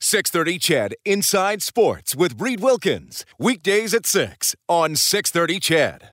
[0.00, 3.24] 630 CHED Inside Sports with Reed Wilkins.
[3.38, 6.10] Weekdays at 6 on 630 CHED.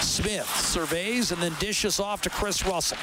[0.00, 2.98] Smith surveys and then dishes off to Kris Russell.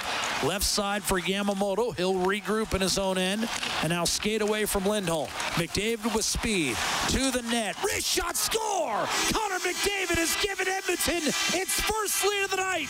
[0.47, 1.95] Left side for Yamamoto.
[1.95, 3.47] He'll regroup in his own end
[3.81, 5.27] and now skate away from Lindholm.
[5.55, 6.75] McDavid with speed
[7.09, 7.75] to the net.
[7.83, 9.07] Wrist shot score!
[9.31, 11.27] Connor McDavid has given Edmonton
[11.59, 12.87] its first lead of the night.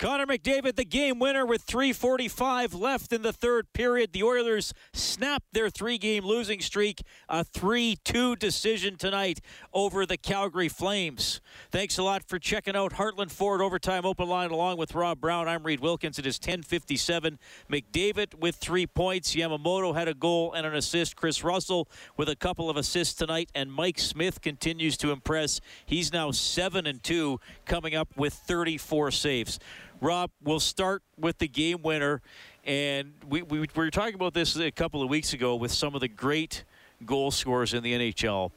[0.00, 4.14] Connor McDavid, the game winner with 3.45 left in the third period.
[4.14, 7.02] The Oilers snapped their three game losing streak.
[7.28, 9.42] A 3 2 decision tonight
[9.74, 11.42] over the Calgary Flames.
[11.70, 15.46] Thanks a lot for checking out Heartland Ford Overtime Open Line along with Rob Brown.
[15.48, 16.18] I'm Reed Wilkins.
[16.18, 17.36] It is 10.57.
[17.70, 19.34] McDavid with three points.
[19.34, 21.14] Yamamoto had a goal and an assist.
[21.14, 23.50] Kris Russell with a couple of assists tonight.
[23.54, 25.60] And Mike Smith continues to impress.
[25.84, 29.58] He's now 7 and 2, coming up with 34 saves.
[30.00, 32.22] Rob, we'll start with the game winner.
[32.64, 35.94] And we, we, we, were talking about this a couple of weeks ago with some
[35.94, 36.64] of the great
[37.04, 38.50] goal scorers in the NHL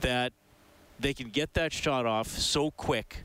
[0.00, 0.32] that
[1.00, 3.24] they can get that shot off so quick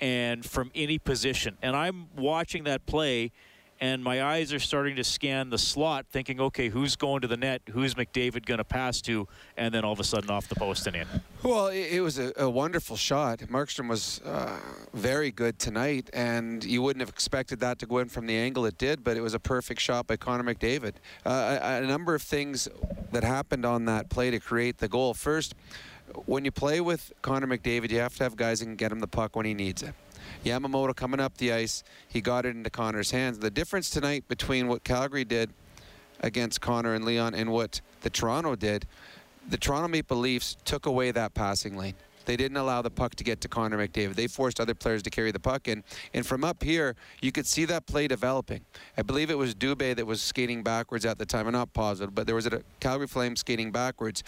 [0.00, 1.56] and from any position.
[1.62, 3.32] And I'm watching that play
[3.80, 7.36] and my eyes are starting to scan the slot, thinking, okay, who's going to the
[7.36, 7.62] net?
[7.70, 9.28] Who's McDavid going to pass to?
[9.56, 11.06] And then all of a sudden off the post and in.
[11.42, 13.40] Well, it, it was a, a, wonderful shot.
[13.40, 14.58] Markstrom was uh,
[14.94, 18.64] very good tonight, and you wouldn't have expected that to go in from the angle
[18.66, 20.94] it did, but it was a perfect shot by Connor McDavid.
[21.24, 22.68] Uh, a, a number of things
[23.12, 25.12] that happened on that play to create the goal.
[25.14, 25.54] First,
[26.26, 29.00] when you play with Connor McDavid, you have to have guys that can get him
[29.00, 29.94] the puck when he needs it.
[30.44, 33.38] Yamamoto coming up the ice, he got it into Connor's hands.
[33.38, 35.50] The difference tonight between what Calgary did
[36.20, 38.86] against Connor and Leon and what the Toronto did,
[39.48, 41.94] the Toronto Maple Leafs took away that passing lane.
[42.26, 44.16] They didn't allow the puck to get to Connor McDavid.
[44.16, 45.84] They forced other players to carry the puck in.
[46.12, 48.62] And from up here, you could see that play developing.
[48.98, 51.46] I believe it was Dubé that was skating backwards at the time.
[51.46, 54.24] I'm not positive, but there was a Calgary Flames skating backwards.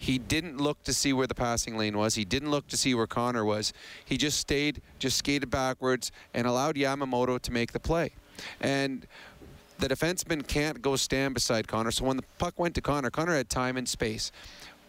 [0.00, 2.14] He didn't look to see where the passing lane was.
[2.14, 3.74] He didn't look to see where Connor was.
[4.02, 8.12] He just stayed, just skated backwards and allowed Yamamoto to make the play.
[8.62, 9.06] And
[9.78, 11.90] the defenseman can't go stand beside Connor.
[11.90, 14.32] So when the puck went to Connor, Connor had time and space.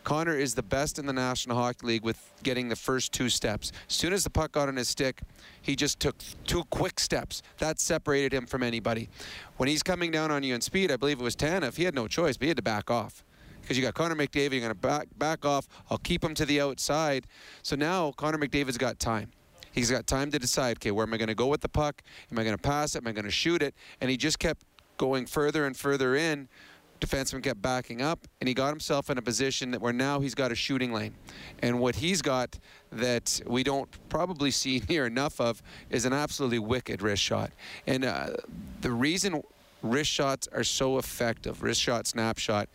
[0.06, 3.74] Connor is the best in the National Hockey League with getting the first two steps.
[3.90, 5.24] As soon as the puck got on his stick,
[5.62, 7.44] he just took two quick steps.
[7.58, 9.10] That separated him from anybody.
[9.58, 11.96] When he's coming down on you in speed, I believe it was Tanev, he had
[11.96, 13.26] no choice, but he had to back off
[13.72, 14.52] because you got Connor McDavid.
[14.52, 15.66] You're going to back back off.
[15.90, 17.26] I'll keep him to the outside.
[17.64, 19.32] So now Connor McDavid's got time.
[19.72, 20.76] He's got time to decide.
[20.80, 22.02] Okay, where am I going to go with the puck?
[22.30, 22.98] Am I going to pass it?
[22.98, 23.74] Am I going to shoot it?
[24.02, 24.66] And he just kept
[24.98, 26.50] going further and further in.
[27.00, 30.36] Defenseman kept backing up, and he got himself in a position that where now he's
[30.36, 31.16] got a shooting lane.
[31.64, 32.60] And what he's got
[32.92, 37.52] that we don't probably see near enough of is an absolutely wicked wrist shot.
[37.88, 38.32] And uh,
[38.82, 39.42] the reason
[39.82, 42.70] wrist shots are so effective, wrist shot, snapshot,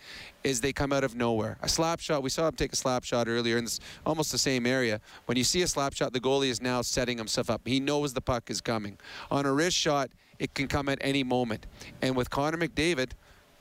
[0.44, 1.58] is they come out of nowhere.
[1.62, 4.38] A slap shot, we saw him take a slap shot earlier in this, almost the
[4.38, 5.00] same area.
[5.26, 7.62] When you see a slap shot, the goalie is now setting himself up.
[7.64, 8.98] He knows the puck is coming.
[9.30, 11.66] On a wrist shot, it can come at any moment.
[12.02, 13.12] And with Connor McDavid,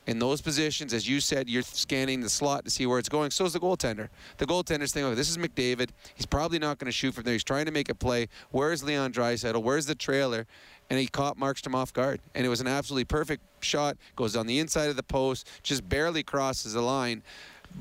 [0.07, 3.31] in those positions, as you said, you're scanning the slot to see where it's going.
[3.31, 4.09] So is the goaltender.
[4.37, 5.89] The goaltender's thinking, oh, this is McDavid.
[6.13, 7.33] He's probably not going to shoot from there.
[7.33, 8.27] He's trying to make a play.
[8.51, 9.61] Where's Leon Draisaitl?
[9.63, 10.45] Where's the trailer?
[10.89, 12.19] And he caught Markstrom off guard.
[12.35, 13.97] And it was an absolutely perfect shot.
[14.15, 17.23] Goes on the inside of the post, just barely crosses the line.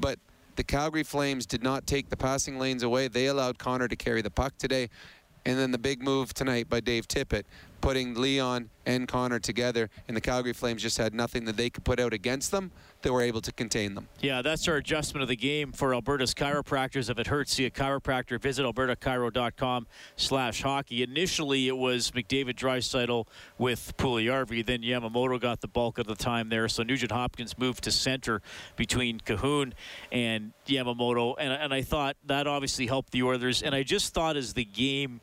[0.01, 0.19] But
[0.57, 3.09] the Calgary Flames did not take the passing lanes away.
[3.09, 4.89] They allowed Connor to carry the puck today.
[5.47, 7.45] And then the big move tonight by Dave Tippett
[7.85, 11.85] putting Leon and Connor together, and the Calgary Flames just had nothing that they could
[11.85, 12.73] put out against them.
[13.05, 14.09] They were able to contain them.
[14.23, 17.11] Yeah, that's our adjustment of the game for Alberta's chiropractors.
[17.11, 18.41] If it hurts, see a chiropractor.
[18.41, 19.87] Visit albertachiro.com
[20.17, 21.03] slash hockey.
[21.03, 23.27] Initially, it was McDavid Draisaitl
[23.59, 24.65] with Puljujarvi.
[24.65, 26.67] Then Yamamoto got the bulk of the time there.
[26.67, 28.41] So Nugent Hopkins moved to center
[28.75, 29.75] between Kahun
[30.11, 31.35] and Yamamoto.
[31.39, 33.63] And, and I thought that obviously helped the Oilers.
[33.63, 35.21] And I just thought as the game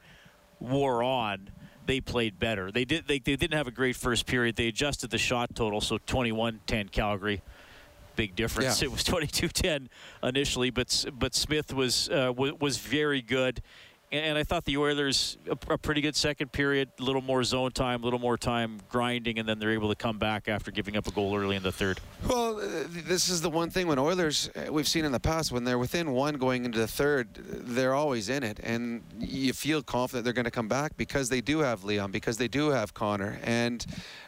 [0.59, 1.49] wore on–
[1.85, 2.71] they played better.
[2.71, 3.07] They did.
[3.07, 4.55] They, they didn't have a great first period.
[4.55, 7.41] They adjusted the shot total, so 21-10 Calgary.
[8.15, 8.81] Big difference.
[8.81, 8.87] Yeah.
[8.87, 9.87] It was 22-10
[10.23, 13.61] initially, but but Smith was uh, was, was very good.
[14.11, 17.71] And, I thought the Oilers a, a, pretty good second period, a little more zone
[17.71, 20.97] time, a little more time grinding, and then they're able to come back after giving
[20.97, 22.01] up a goal early in the third.
[22.27, 25.53] Well, uh, this is the one thing when Oilers uh, we've seen in the past
[25.53, 29.81] when they're within one going into the third, they're always in it, and you feel
[29.81, 32.93] confident they're going to come back because they do have Leon, because they do have
[32.93, 33.85] Connor, and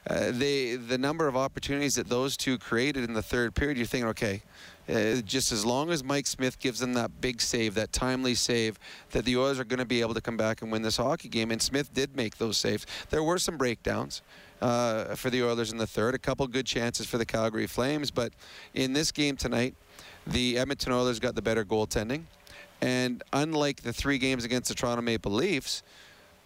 [0.10, 3.86] uh, they the number of opportunities that those two created in the third period, you're
[3.86, 4.44] thinking, okay
[4.90, 8.80] uh, just as long as Mike Smith gives them that big save, that timely save,
[9.12, 11.30] that the Oilers are going to be able to come back and win this hockey
[11.30, 11.52] game.
[11.52, 12.86] And Smith did make those saves.
[13.10, 14.22] There were some breakdowns.
[14.62, 18.12] Uh, for the Oilers in the third, a couple good chances for the Calgary Flames,
[18.12, 18.32] but
[18.74, 19.76] in this game tonight,
[20.26, 22.24] the Edmonton Oilers got the better goaltending,
[22.80, 25.84] and unlike the three games against the Toronto Maple Leafs,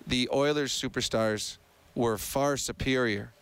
[0.08, 1.58] the Oilers superstars
[1.94, 3.34] were far superior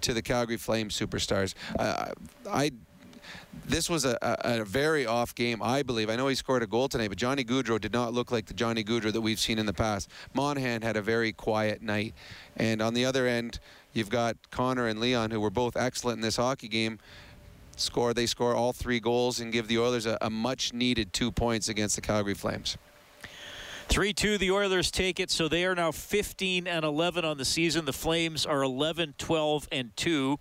[0.00, 1.54] to the Calgary Flames superstars.
[1.78, 2.12] Uh,
[2.50, 2.72] I
[3.66, 6.10] this was a, a, a, very off game, I believe.
[6.10, 8.54] I know he scored a goal tonight, but Johnny Gaudreau did not look like the
[8.54, 10.08] Johnny Gaudreau that we've seen in the past.
[10.34, 12.14] Monahan had a very quiet night.
[12.56, 13.58] And on the other end,
[13.92, 16.98] you've got Connor and Leon, who were both excellent in this hockey game.
[17.76, 21.30] Score, they score all three goals and give the Oilers a, a much needed two
[21.30, 22.78] points against the Calgary Flames.
[23.88, 27.44] 3 2, the Oilers take it, so they are now 15 and 11 on the
[27.44, 27.84] season.
[27.84, 30.38] The Flames are 11, 12, and 2.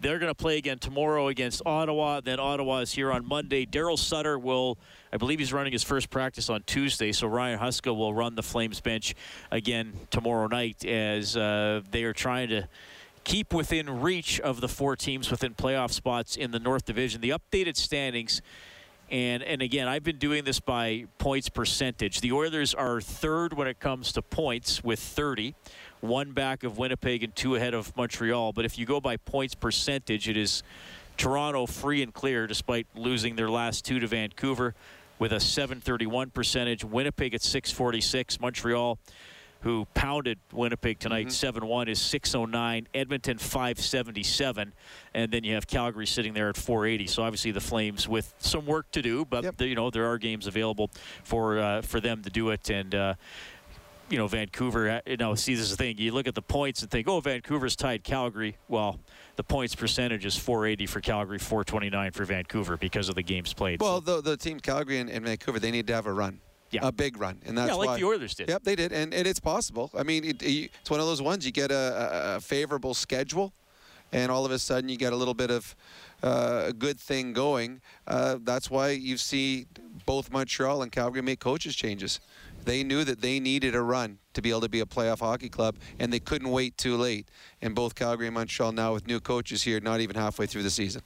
[0.00, 2.20] They're going to play again tomorrow against Ottawa.
[2.20, 3.64] Then Ottawa is here on Monday.
[3.66, 4.78] Daryl Sutter will,
[5.12, 7.12] I believe he's running his first practice on Tuesday.
[7.12, 9.14] So Ryan Huska will run the Flames bench
[9.50, 12.68] again tomorrow night as uh, they are trying to
[13.24, 17.20] keep within reach of the four teams within playoff spots in the North Division.
[17.20, 18.42] The updated standings.
[19.10, 22.20] And and again, I've been doing this by points percentage.
[22.20, 25.54] The Oilers are third when it comes to points with 30
[26.00, 28.52] one back of Winnipeg and two ahead of Montreal.
[28.52, 30.62] But if you go by points percentage, it is
[31.16, 34.74] Toronto free and clear despite losing their last two to Vancouver
[35.18, 36.84] with a 731 percentage.
[36.84, 38.40] Winnipeg at 646.
[38.40, 38.98] Montreal,
[39.60, 41.30] who pounded Winnipeg tonight mm-hmm.
[41.30, 41.68] 7 mm-hmm.
[41.68, 42.88] 1, is 609.
[42.94, 44.72] Edmonton 577.
[45.14, 47.06] And then you have Calgary sitting there at 480.
[47.06, 49.60] So obviously the Flames with some work to do, but yep.
[49.60, 50.90] you know there are games available
[51.24, 52.70] for uh, for them to do it.
[52.70, 53.14] And uh,
[54.08, 55.98] you know, Vancouver, uh, you know, see this is the thing.
[55.98, 58.56] You look at the points and think, oh, Vancouver's tied Calgary.
[58.68, 58.98] Well,
[59.36, 63.80] the points percentage is 480 for Calgary, 429 for Vancouver because of the games played.
[63.80, 64.20] Well, so.
[64.20, 66.40] the, the team Calgary and, and, Vancouver, they need to have a run.
[66.70, 66.86] Yeah.
[66.86, 68.48] A big run, and that's yeah, like why, the Oilers did.
[68.50, 69.90] Yep, they did, and, and it's possible.
[69.96, 73.54] I mean, it, it's one of those ones you get a, a favorable schedule,
[74.12, 75.74] and all of a sudden you get a little bit of
[76.22, 77.80] uh, a good thing going.
[78.06, 79.66] Uh, that's why you see
[80.04, 82.20] both Montreal and Calgary make coaches changes.
[82.64, 85.48] They knew that they needed a run to be able to be a playoff hockey
[85.48, 87.28] club, and they couldn't wait too late.
[87.62, 90.70] And both Calgary and Montreal now with new coaches here, not even halfway through the
[90.70, 91.02] season.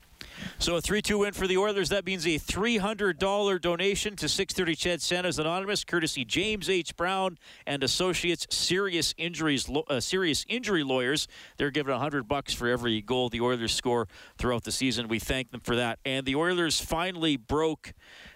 [0.59, 1.89] So a 3-2 win for the Oilers.
[1.89, 6.97] That means a $300 donation to 630 CHED Santa's Anonymous, courtesy James H.
[6.97, 11.29] Brown and Associates Serious Injuries uh, Serious Injury Lawyers.
[11.57, 14.09] They're giving 100 bucks for every goal the Oilers score
[14.39, 15.09] throughout the season.
[15.09, 15.99] We thank them for that.
[16.05, 17.93] And the Oilers finally broke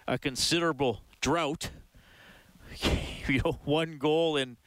[0.07, 1.71] a considerable drought
[3.27, 4.57] you know, one goal in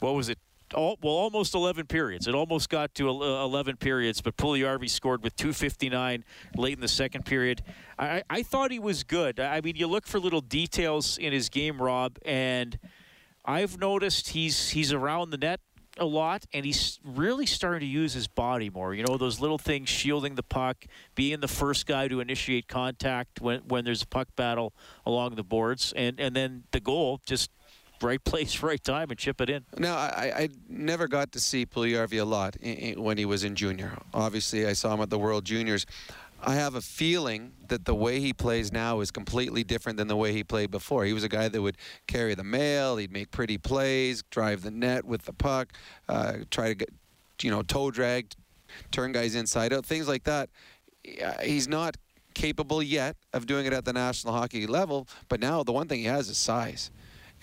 [0.00, 0.38] what was it?
[0.74, 2.26] All, well, almost 11 periods.
[2.26, 6.24] It almost got to 11 periods, but Puljujarvi scored with 2:59
[6.56, 7.62] late in the second period.
[7.98, 9.40] I, I thought he was good.
[9.40, 12.78] I mean, you look for little details in his game, Rob, and
[13.44, 15.60] I've noticed he's he's around the net
[15.98, 18.94] a lot, and he's really starting to use his body more.
[18.94, 23.40] You know, those little things, shielding the puck, being the first guy to initiate contact
[23.40, 24.74] when, when there's a puck battle
[25.06, 27.50] along the boards, and, and then the goal, just
[28.04, 29.64] right place, right time, and chip it in.
[29.78, 33.44] Now, I, I never got to see Puljujarvi a lot in, in, when he was
[33.44, 33.96] in junior.
[34.12, 35.86] Obviously, I saw him at the World Juniors.
[36.46, 40.16] I have a feeling that the way he plays now is completely different than the
[40.16, 41.06] way he played before.
[41.06, 44.70] He was a guy that would carry the mail, he'd make pretty plays, drive the
[44.70, 45.72] net with the puck,
[46.08, 46.90] uh, try to get,
[47.40, 48.32] you know, toe drag,
[48.90, 50.50] turn guys inside out, things like that.
[51.42, 51.96] He's not
[52.34, 56.00] capable yet of doing it at the National Hockey level, but now the one thing
[56.00, 56.90] he has is size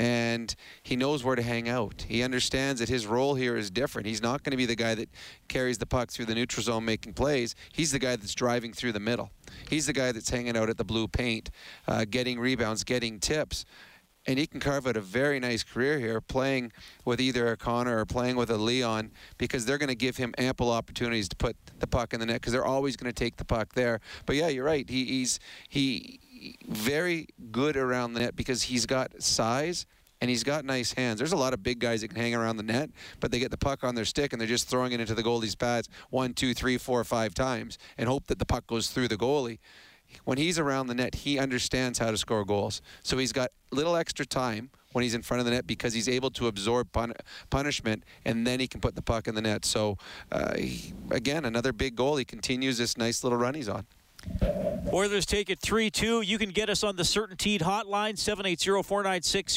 [0.01, 2.05] and he knows where to hang out.
[2.07, 4.07] He understands that his role here is different.
[4.07, 5.09] He's not going to be the guy that
[5.47, 7.53] carries the puck through the neutral zone making plays.
[7.71, 9.29] He's the guy that's driving through the middle.
[9.69, 11.51] He's the guy that's hanging out at the blue paint,
[11.87, 13.63] uh, getting rebounds, getting tips.
[14.25, 16.71] And he can carve out a very nice career here playing
[17.05, 20.33] with either a Connor or playing with a Leon because they're going to give him
[20.39, 23.37] ample opportunities to put the puck in the net because they're always going to take
[23.37, 23.99] the puck there.
[24.25, 24.89] But yeah, you're right.
[24.89, 25.39] He, he's
[25.69, 26.20] he
[26.67, 29.85] very good around the net because he's got size
[30.21, 31.17] and he's got nice hands.
[31.17, 33.51] There's a lot of big guys that can hang around the net, but they get
[33.51, 36.33] the puck on their stick and they're just throwing it into the goalie's pads one,
[36.33, 39.57] two, three, four, five times and hope that the puck goes through the goalie.
[40.25, 42.81] when he's around the net, he understands how to score goals.
[43.01, 46.09] So he's got little extra time when he's in front of the net because he's
[46.09, 47.13] able to absorb pun-
[47.49, 49.65] punishment and then he can put the puck in the net.
[49.65, 49.97] So,
[50.31, 52.17] uh, he, again, another big goal.
[52.17, 53.85] He continues this nice little run he's on.
[54.93, 56.21] Oilers take it 3 2.
[56.21, 59.53] You can get us on the CertainTeed hotline, 780 496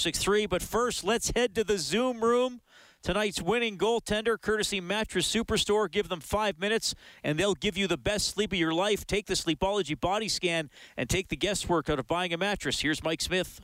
[0.00, 0.46] 0063.
[0.46, 2.60] But first, let's head to the Zoom room.
[3.02, 5.90] Tonight's winning goaltender, courtesy Mattress Superstore.
[5.90, 9.06] Give them five minutes, and they'll give you the best sleep of your life.
[9.06, 12.80] Take the Sleepology body scan and take the guesswork out of buying a mattress.
[12.80, 13.60] Here's Mike Smith.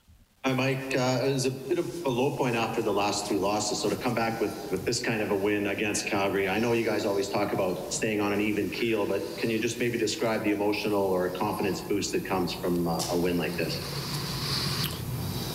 [0.47, 0.95] Hi, Mike.
[0.97, 3.83] Uh, it was a bit of a low point after the last two losses.
[3.83, 6.73] So to come back with, with this kind of a win against Calgary, I know
[6.73, 9.99] you guys always talk about staying on an even keel, but can you just maybe
[9.99, 13.75] describe the emotional or confidence boost that comes from uh, a win like this?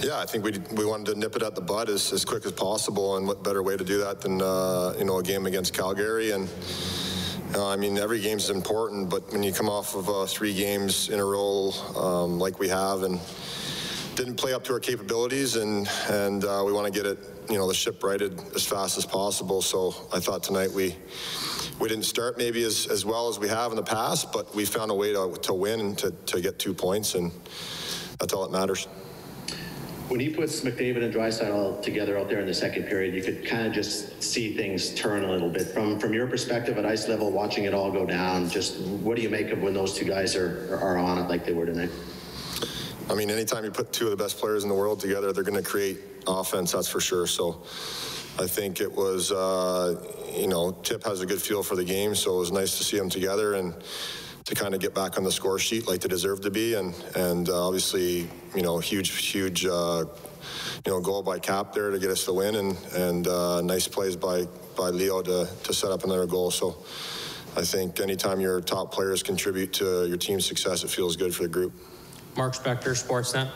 [0.03, 2.45] Yeah, I think we, we wanted to nip it at the bud as, as quick
[2.45, 5.45] as possible, and what better way to do that than uh, you know a game
[5.45, 6.49] against Calgary and.
[7.53, 10.53] Uh, I mean, every game is important, but when you come off of uh, three
[10.53, 13.19] games in a row um, like we have, and
[14.23, 17.17] didn't play up to our capabilities, and and uh, we want to get it,
[17.49, 19.63] you know, the ship righted as fast as possible.
[19.63, 20.95] So I thought tonight we
[21.79, 24.65] we didn't start maybe as, as well as we have in the past, but we
[24.65, 27.31] found a way to, to win and to, to get two points, and
[28.19, 28.87] that's all that matters
[30.07, 33.45] when he puts McDavid and Draisaitl together out there in the second period, you could
[33.45, 35.67] kind of just see things turn a little bit.
[35.67, 39.21] From from your perspective at ice level, watching it all go down, just what do
[39.21, 41.91] you make of when those two guys are are on it like they were tonight?
[43.11, 45.43] I mean, anytime you put two of the best players in the world together, they're
[45.43, 46.71] going to create offense.
[46.71, 47.27] That's for sure.
[47.27, 47.63] So.
[48.39, 50.01] I think it was, uh,
[50.33, 52.83] you know, Tip has a good feel for the game, so it was nice to
[52.83, 53.73] see them together and
[54.45, 56.75] to kind of get back on the score sheet like they deserve to be.
[56.75, 60.05] And and uh, obviously, you know, huge, huge, uh,
[60.85, 63.87] you know, goal by Cap there to get us the win, and and uh, nice
[63.87, 64.45] plays by
[64.77, 66.51] by Leo to to set up another goal.
[66.51, 66.77] So.
[67.53, 71.43] I think anytime your top players contribute to your team's success, it feels good for
[71.43, 71.73] the group.
[72.35, 73.49] Mark Spector, Sportsnet.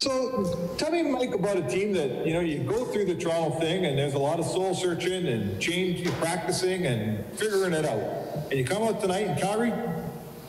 [0.00, 3.58] So tell me, Mike, about a team that, you know, you go through the trial
[3.58, 8.50] thing and there's a lot of soul searching and change, practicing and figuring it out.
[8.50, 9.72] And you come out tonight and Calgary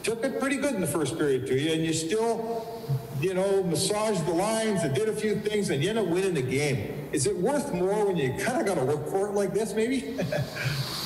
[0.04, 2.84] took it pretty good in the first period to you and you still,
[3.22, 6.34] you know, massaged the lines and did a few things and you end up winning
[6.34, 7.08] the game.
[7.14, 9.74] Is it worth more when you kind of got to work for it like this,
[9.74, 10.18] maybe?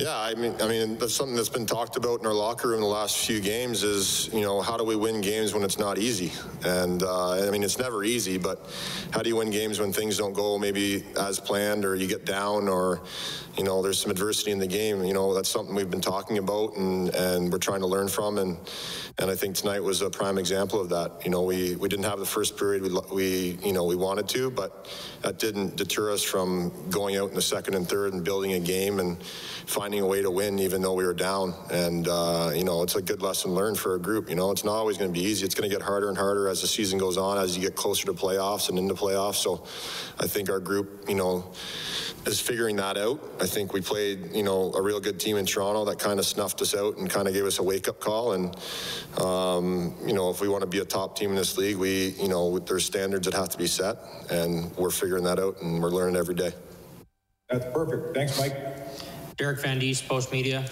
[0.00, 2.80] Yeah, I mean, I mean, that's something that's been talked about in our locker room
[2.80, 3.82] the last few games.
[3.82, 6.32] Is you know, how do we win games when it's not easy?
[6.64, 8.66] And uh, I mean, it's never easy, but
[9.10, 12.24] how do you win games when things don't go maybe as planned, or you get
[12.24, 13.02] down, or
[13.58, 15.04] you know, there's some adversity in the game.
[15.04, 18.38] You know, that's something we've been talking about, and and we're trying to learn from.
[18.38, 18.56] And
[19.18, 21.26] and I think tonight was a prime example of that.
[21.26, 24.28] You know, we we didn't have the first period we we you know we wanted
[24.30, 24.88] to, but
[25.20, 28.60] that didn't deter us from going out in the second and third and building a
[28.60, 29.22] game and
[29.66, 31.54] finding a way to win even though we were down.
[31.70, 34.30] And, uh, you know, it's a good lesson learned for a group.
[34.30, 35.44] You know, it's not always going to be easy.
[35.44, 37.74] It's going to get harder and harder as the season goes on, as you get
[37.74, 39.36] closer to playoffs and into playoffs.
[39.36, 39.64] So
[40.20, 41.52] I think our group, you know,
[42.26, 43.18] is figuring that out.
[43.40, 46.26] I think we played, you know, a real good team in Toronto that kind of
[46.26, 48.32] snuffed us out and kind of gave us a wake-up call.
[48.32, 48.54] And,
[49.20, 52.10] um, you know, if we want to be a top team in this league, we,
[52.20, 53.96] you know, there's standards that have to be set,
[54.30, 56.52] and we're figuring that out, and we're learning every day.
[57.48, 58.14] That's perfect.
[58.14, 58.54] Thanks, Mike.
[59.36, 60.64] Derek Van Diest, Post Media.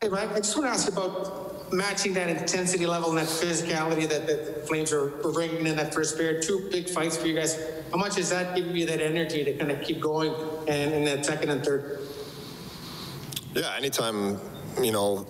[0.00, 4.08] Hey, Mike, I just want to ask about matching that intensity level and that physicality
[4.08, 6.42] that the Flames were, were bringing in that first period.
[6.42, 7.60] Two big fights for you guys.
[7.90, 10.32] How much is that giving you that energy to kind of keep going
[10.68, 12.00] and in that second and third?
[13.54, 14.38] Yeah, anytime,
[14.80, 15.26] you know,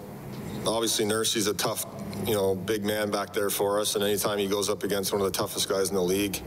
[0.67, 1.87] obviously Nursey's a tough,
[2.27, 5.21] you know, big man back there for us, and anytime he goes up against one
[5.23, 6.43] of the toughest guys in the league,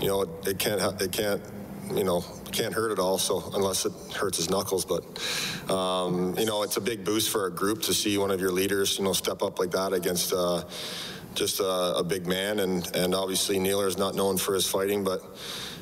[0.00, 1.42] you know, it, it can't, it can't
[1.94, 3.18] you know, can't hurt at all.
[3.18, 5.02] So unless it hurts his knuckles, but
[5.70, 8.52] um, you know, it's a big boost for our group to see one of your
[8.52, 10.64] leaders, you know, step up like that against uh,
[11.34, 12.60] just a, a, big man.
[12.60, 15.22] And and obviously Nealer is not known for his fighting, but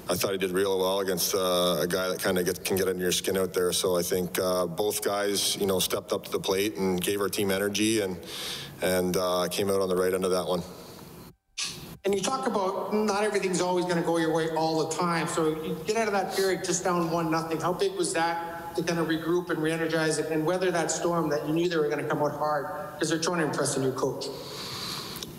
[0.08, 2.88] I thought he did real well against uh, a guy that kind of can get
[2.88, 3.73] under your skin out there.
[3.73, 7.20] So I think uh, both guys, you know, stepped up to the plate and gave
[7.20, 8.18] our team energy and
[8.82, 10.62] and uh, came out on the right end of that one.
[12.04, 15.26] And you talk about not everything's always going to go your way all the time.
[15.26, 17.58] So you get out of that period just down one nothing.
[17.58, 21.30] How big was that to kind of regroup and re-energize it and weather that storm
[21.30, 23.78] that you knew they were going to come out hard because they're trying to impress
[23.78, 24.26] a new coach?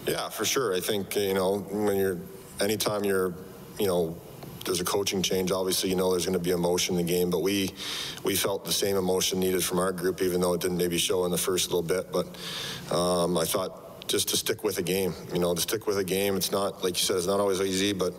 [0.07, 0.73] Yeah, for sure.
[0.73, 2.17] I think you know when you're
[2.59, 3.35] anytime you're
[3.79, 4.17] you know
[4.65, 5.51] there's a coaching change.
[5.51, 7.71] Obviously, you know there's going to be emotion in the game, but we
[8.23, 11.25] we felt the same emotion needed from our group, even though it didn't maybe show
[11.25, 12.11] in the first little bit.
[12.11, 12.25] But
[12.95, 15.13] um, I thought just to stick with a game.
[15.33, 16.35] You know, to stick with a game.
[16.35, 17.17] It's not like you said.
[17.17, 18.13] It's not always easy, but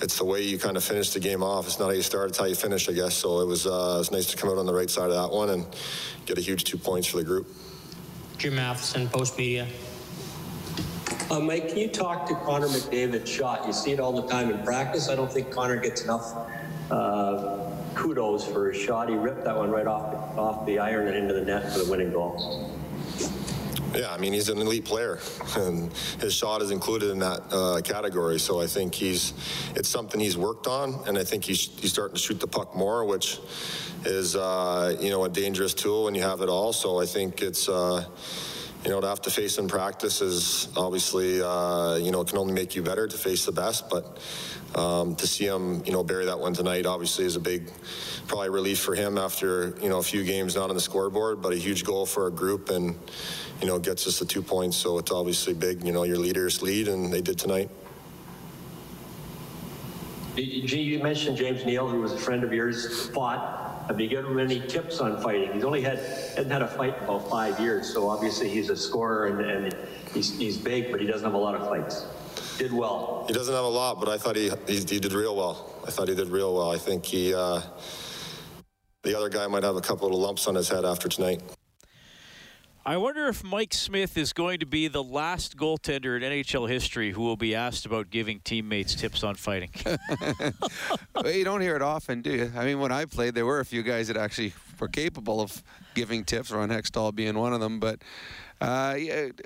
[0.00, 1.66] it's the way you kind of finish the game off.
[1.66, 2.30] It's not how you start.
[2.30, 3.14] It's how you finish, I guess.
[3.14, 5.14] So it was uh, it was nice to come out on the right side of
[5.14, 5.66] that one and
[6.26, 7.46] get a huge two points for the group.
[8.38, 9.68] Jim Matheson, Post Media.
[11.30, 13.66] Uh, Mike, can you talk to Connor McDavid's shot?
[13.66, 15.08] You see it all the time in practice.
[15.08, 16.34] I don't think Connor gets enough
[16.90, 19.08] uh, kudos for his shot.
[19.08, 21.78] He ripped that one right off the, off the iron and into the net for
[21.78, 22.70] the winning goal.
[23.94, 25.18] Yeah, I mean he's an elite player,
[25.56, 28.38] and his shot is included in that uh, category.
[28.38, 29.34] So I think he's
[29.76, 32.74] it's something he's worked on, and I think he's he's starting to shoot the puck
[32.74, 33.38] more, which
[34.04, 36.72] is uh, you know a dangerous tool when you have it all.
[36.72, 37.68] So I think it's.
[37.68, 38.04] Uh,
[38.84, 42.38] you know, to have to face in practice is obviously, uh, you know, it can
[42.38, 43.88] only make you better to face the best.
[43.88, 44.18] But
[44.74, 47.70] um, to see him, you know, bury that one tonight obviously is a big,
[48.26, 51.52] probably relief for him after, you know, a few games not on the scoreboard, but
[51.52, 52.96] a huge goal for our group and,
[53.62, 54.76] you know, gets us the two points.
[54.76, 57.70] So it's obviously big, you know, your leaders lead, and they did tonight.
[60.36, 63.86] You mentioned James Neal, who was a friend of yours, fought.
[63.86, 65.52] Have you given him any tips on fighting?
[65.52, 68.76] He's only had hadn't had a fight in about five years, so obviously he's a
[68.76, 69.76] scorer and, and
[70.14, 72.06] he's, he's big, but he doesn't have a lot of fights.
[72.58, 73.24] Did well.
[73.26, 75.82] He doesn't have a lot, but I thought he he, he did real well.
[75.86, 76.70] I thought he did real well.
[76.70, 77.60] I think he uh,
[79.02, 81.42] the other guy might have a couple of lumps on his head after tonight.
[82.84, 87.12] I wonder if Mike Smith is going to be the last goaltender in NHL history
[87.12, 89.70] who will be asked about giving teammates tips on fighting.
[91.14, 92.52] well, you don't hear it often, do you?
[92.56, 95.62] I mean, when I played, there were a few guys that actually were capable of
[95.94, 97.80] giving tips, Ron Hextall being one of them.
[97.80, 98.02] But
[98.60, 98.96] uh,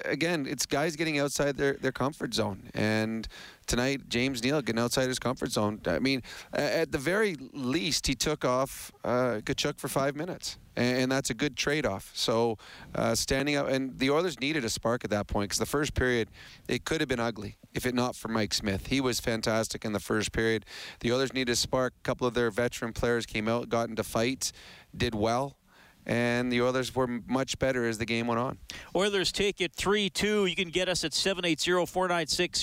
[0.04, 2.70] again, it's guys getting outside their, their comfort zone.
[2.74, 3.26] And
[3.66, 5.80] tonight, James Neal getting outside his comfort zone.
[5.86, 6.22] I mean,
[6.52, 11.34] at the very least, he took off uh, Tkachuk for five minutes and that's a
[11.34, 12.10] good trade-off.
[12.14, 12.58] So
[12.94, 15.94] uh, standing up, and the Oilers needed a spark at that point because the first
[15.94, 16.28] period
[16.68, 18.88] it could have been ugly if it not for Mike Smith.
[18.88, 20.64] He was fantastic in the first period.
[21.00, 21.94] The Oilers needed a spark.
[21.98, 24.52] A couple of their veteran players came out, got into fights,
[24.96, 25.56] did well.
[26.06, 28.58] And the Oilers were much better as the game went on.
[28.94, 30.46] Oilers take it 3 2.
[30.46, 32.60] You can get us at 780 496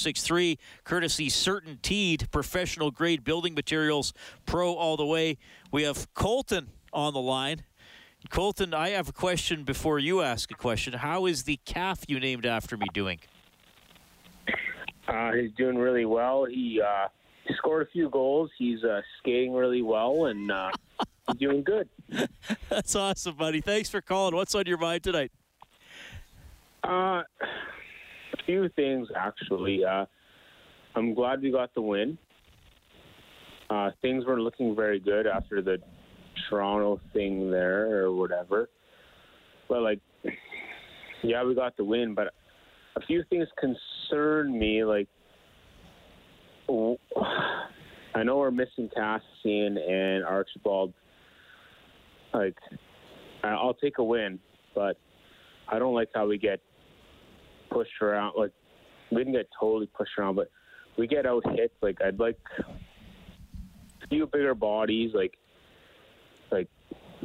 [0.00, 0.58] 0063.
[0.82, 4.12] Courtesy CertainTeed, professional grade building materials,
[4.44, 5.38] pro all the way.
[5.70, 7.62] We have Colton on the line.
[8.28, 10.92] Colton, I have a question before you ask a question.
[10.92, 13.20] How is the calf you named after me doing?
[15.08, 16.44] Uh, he's doing really well.
[16.44, 17.08] He uh,
[17.56, 18.50] scored a few goals.
[18.58, 20.70] He's uh, skating really well, and uh,
[21.28, 21.88] he's doing good.
[22.68, 23.60] That's awesome, buddy.
[23.60, 24.34] Thanks for calling.
[24.34, 25.32] What's on your mind tonight?
[26.84, 29.84] Uh, a few things, actually.
[29.84, 30.06] Uh,
[30.94, 32.18] I'm glad we got the win.
[33.68, 35.78] Uh, things were looking very good after the
[36.48, 38.68] Toronto thing there or whatever.
[39.68, 40.00] But like,
[41.22, 42.32] yeah, we got the win, but
[42.96, 44.84] a few things concern me.
[44.84, 45.08] Like,
[46.68, 50.92] I know we're missing Kassian and Archibald.
[52.32, 52.56] Like,
[53.42, 54.38] I'll take a win,
[54.74, 54.96] but
[55.68, 56.60] I don't like how we get
[57.70, 58.34] pushed around.
[58.36, 58.52] Like,
[59.10, 60.50] we didn't get totally pushed around, but
[60.96, 61.72] we get out hit.
[61.82, 62.38] Like, I'd like
[64.02, 65.12] a few bigger bodies.
[65.14, 65.36] Like,
[66.50, 66.68] like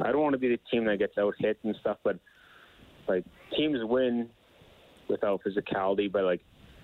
[0.02, 2.18] I don't want to be the team that gets out hit and stuff, but
[3.08, 3.24] like
[3.56, 4.28] teams win
[5.08, 6.10] without physicality.
[6.10, 6.40] But like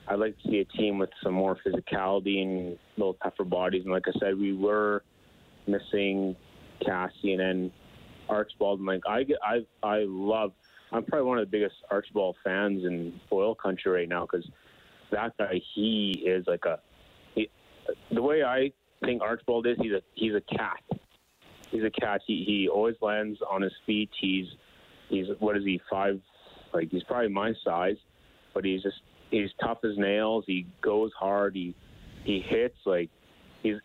[0.08, 3.82] I'd like to see a team with some more physicality and a little tougher bodies.
[3.84, 5.02] And like I said, we were
[5.66, 6.36] missing
[6.84, 7.72] Cassie and then
[8.28, 8.80] Archibald.
[8.80, 10.52] And like I get, I I love.
[10.92, 14.46] I'm probably one of the biggest Archibald fans in oil country right now because
[15.10, 16.78] that guy, he is like a.
[17.34, 17.48] He,
[18.12, 18.72] the way I
[19.04, 20.80] think Archibald is, he's a he's a cat
[21.72, 22.20] he's a cat.
[22.26, 24.10] He he always lands on his feet.
[24.20, 24.46] He's
[25.08, 26.20] he's what is he five?
[26.72, 27.96] Like he's probably my size,
[28.54, 30.44] but he's just he's tough as nails.
[30.46, 31.56] He goes hard.
[31.56, 31.74] He
[32.24, 33.10] he hits like
[33.62, 33.76] he's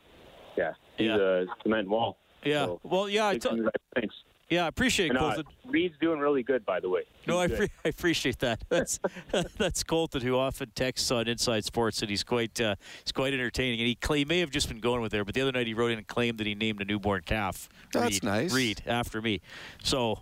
[0.55, 1.15] yeah he's yeah.
[1.15, 2.17] a cement wall.
[2.43, 2.65] Yeah.
[2.65, 3.27] So, well, yeah.
[3.27, 3.49] I t-
[3.95, 4.15] thanks.
[4.49, 5.45] Yeah, I appreciate it, Colton.
[5.45, 7.01] Uh, Reed's doing really good, by the way.
[7.19, 8.63] He's no, I, pre- I, appreciate that.
[8.69, 8.99] That's
[9.57, 13.81] that's Colton, who often texts on Inside Sports, and he's quite uh, he's quite entertaining.
[13.81, 15.73] And he, he may have just been going with there, but the other night he
[15.73, 17.67] wrote in and claimed that he named a newborn calf.
[17.91, 18.53] That's Reed, nice.
[18.53, 19.41] Reed after me.
[19.83, 20.19] So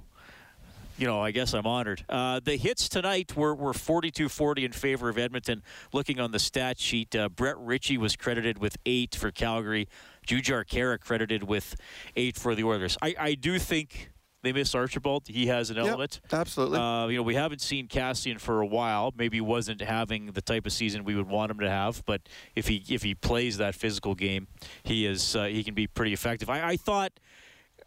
[0.97, 2.05] you know, I guess I'm honored.
[2.07, 5.61] Uh, the hits tonight were, were 42-40 in favor of Edmonton.
[5.91, 9.89] Looking on the stat sheet, uh, Brett Ritchie was credited with eight for Calgary.
[10.25, 11.75] Jujhar Khaira credited with
[12.15, 12.97] eight for the Oilers.
[13.01, 14.11] I, I do think
[14.45, 15.27] they miss Archibald.
[15.27, 16.21] He has an element.
[16.25, 16.79] Yep, absolutely.
[16.79, 19.11] Uh, you know, we haven't seen Kassian for a while.
[19.17, 22.03] Maybe wasn't having the type of season we would want him to have.
[22.05, 22.21] But
[22.55, 24.47] if he if he plays that physical game,
[24.83, 26.49] he is uh, he can be pretty effective.
[26.49, 27.11] I, I thought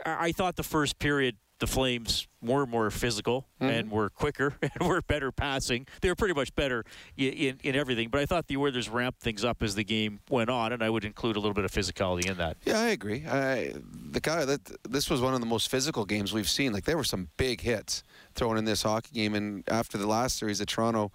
[0.04, 3.72] I thought the first period the Flames were more physical mm-hmm.
[3.72, 5.86] and were quicker and were better passing.
[6.00, 6.84] They were pretty much better
[7.16, 8.08] in, in, in, everything.
[8.08, 10.90] But I thought the Oilers ramped things up as the game went on, and I
[10.90, 12.56] would include a little bit of physicality in that.
[12.64, 13.24] Yeah, I agree.
[13.26, 13.74] I,
[14.10, 16.72] the guy that this was one of the most physical games we've seen.
[16.72, 19.34] Like there were some big hits thrown in this hockey game.
[19.34, 21.10] And after the last series, the Toronto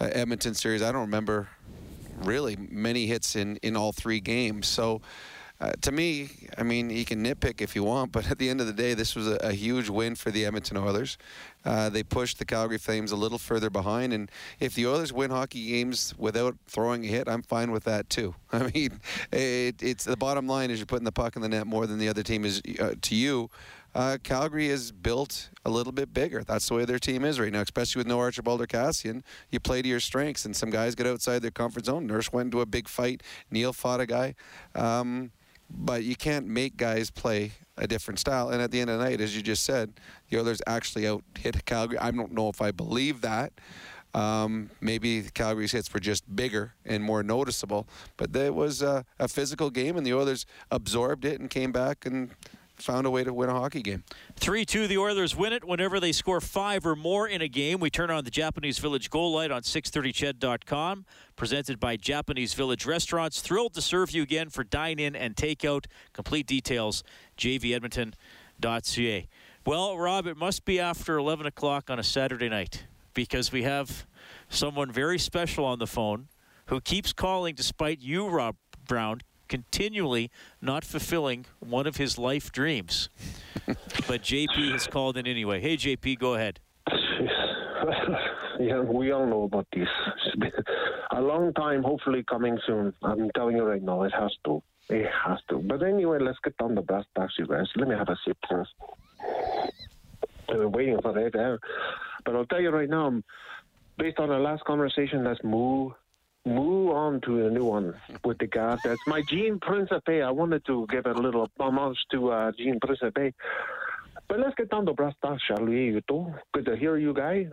[0.00, 1.48] uh, Edmonton series, I don't remember
[2.22, 4.66] really many hits in, in all three games.
[4.66, 5.00] So
[5.60, 8.60] uh, to me, I mean, you can nitpick if you want, but at the end
[8.60, 11.18] of the day, this was a, a huge win for the Edmonton Oilers.
[11.64, 15.30] Uh, they pushed the Calgary Flames a little further behind, and if the Oilers win
[15.30, 18.34] hockey games without throwing a hit, I'm fine with that too.
[18.52, 19.00] I mean,
[19.32, 21.98] it, it's the bottom line is you're putting the puck in the net more than
[21.98, 23.50] the other team is uh, to you.
[23.94, 26.44] Uh, Calgary is built a little bit bigger.
[26.44, 29.22] That's the way their team is right now, especially with no Archibald or Kassian.
[29.50, 32.06] You play to your strengths, and some guys get outside their comfort zone.
[32.06, 33.22] Nurse went into a big fight.
[33.50, 34.34] Neal fought a guy.
[34.74, 35.32] Um,
[35.70, 38.50] but you can't make guys play a different style.
[38.50, 39.92] And at the end of the night, as you just said,
[40.30, 41.98] the Oilers actually out hit Calgary.
[41.98, 43.52] I don't know if I believe that.
[44.14, 49.28] Um, maybe Calgary's hits were just bigger and more noticeable, but it was a, a
[49.28, 52.30] physical game, and the Oilers absorbed it and came back and
[52.80, 54.04] found a way to win a hockey game.
[54.36, 57.80] 3 2, the Oilers win it whenever they score five or more in a game.
[57.80, 61.04] We turn on the Japanese Village goal light on 630ched.com.
[61.36, 63.40] Presented by Japanese Village Restaurants.
[63.40, 65.86] Thrilled to serve you again for dine in and takeout.
[66.12, 67.04] Complete details,
[67.36, 69.28] jvedmonton.ca.
[69.66, 74.06] Well, Rob, it must be after 11 o'clock on a Saturday night because we have
[74.48, 76.28] someone very special on the phone
[76.66, 80.30] who keeps calling despite you, Rob Brown, continually
[80.60, 83.08] not fulfilling one of his life dreams.
[84.06, 85.60] but JP has called in anyway.
[85.60, 86.60] Hey, JP, go ahead.
[88.60, 89.88] yeah, we all know about this.
[91.12, 92.92] a long time, hopefully coming soon.
[93.02, 94.62] I'm telling you right now, it has to.
[94.88, 95.58] It has to.
[95.58, 97.66] But anyway, let's get down the brass tacks, you guys.
[97.76, 98.70] Let me have a sip first.
[100.48, 101.34] I've been waiting for that.
[101.34, 101.56] Eh?
[102.24, 103.22] But I'll tell you right now,
[103.98, 105.92] based on the last conversation, let's move
[106.48, 108.76] move on to a new one with the guy.
[108.82, 110.22] That's my Gene Principe.
[110.22, 113.34] I wanted to give a little homage to uh, Gene Principe.
[114.28, 115.86] But let's get down to brass tacks, shall we?
[115.86, 116.34] You too.
[116.52, 117.46] Good to hear you, guys.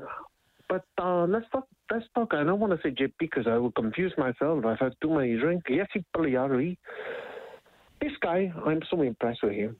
[0.68, 1.68] But uh, let's talk.
[1.92, 2.34] Let's talk.
[2.34, 4.66] I don't want to say JP because I will confuse myself.
[4.66, 5.66] I've had too many drinks.
[5.70, 6.78] Yes, he Pagliari.
[8.02, 9.78] This guy, I'm so impressed with him.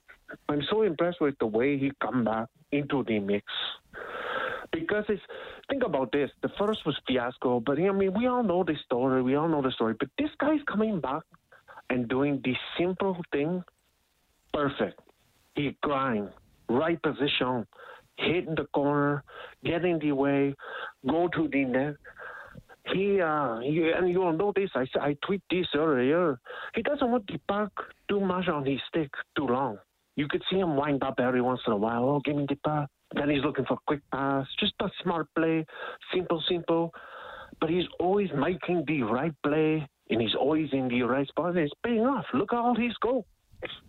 [0.48, 3.44] I'm so impressed with the way he come back into the mix.
[4.72, 5.22] Because it's
[5.68, 6.30] think about this.
[6.42, 9.22] The first was fiasco, but I mean, we all know the story.
[9.22, 9.94] We all know the story.
[9.98, 11.22] But this guy's coming back
[11.90, 13.62] and doing the simple thing
[14.52, 15.00] perfect.
[15.54, 16.30] He grind,
[16.68, 17.66] right position,
[18.16, 19.22] hit in the corner,
[19.64, 20.54] get in the way,
[21.06, 21.94] go to the net.
[22.92, 24.70] He, uh, he, and you know this.
[24.74, 26.38] I, I tweet this earlier.
[26.74, 27.72] He doesn't want the puck
[28.08, 29.78] too much on his stick too long.
[30.14, 32.04] You could see him wind up every once in a while.
[32.04, 32.88] Oh, give me the puck.
[33.16, 35.64] Then he's looking for quick pass, just a smart play,
[36.14, 36.92] simple, simple.
[37.60, 41.56] But he's always making the right play, and he's always in the right spot.
[41.56, 42.26] It's paying off.
[42.34, 43.24] Look at all his goals.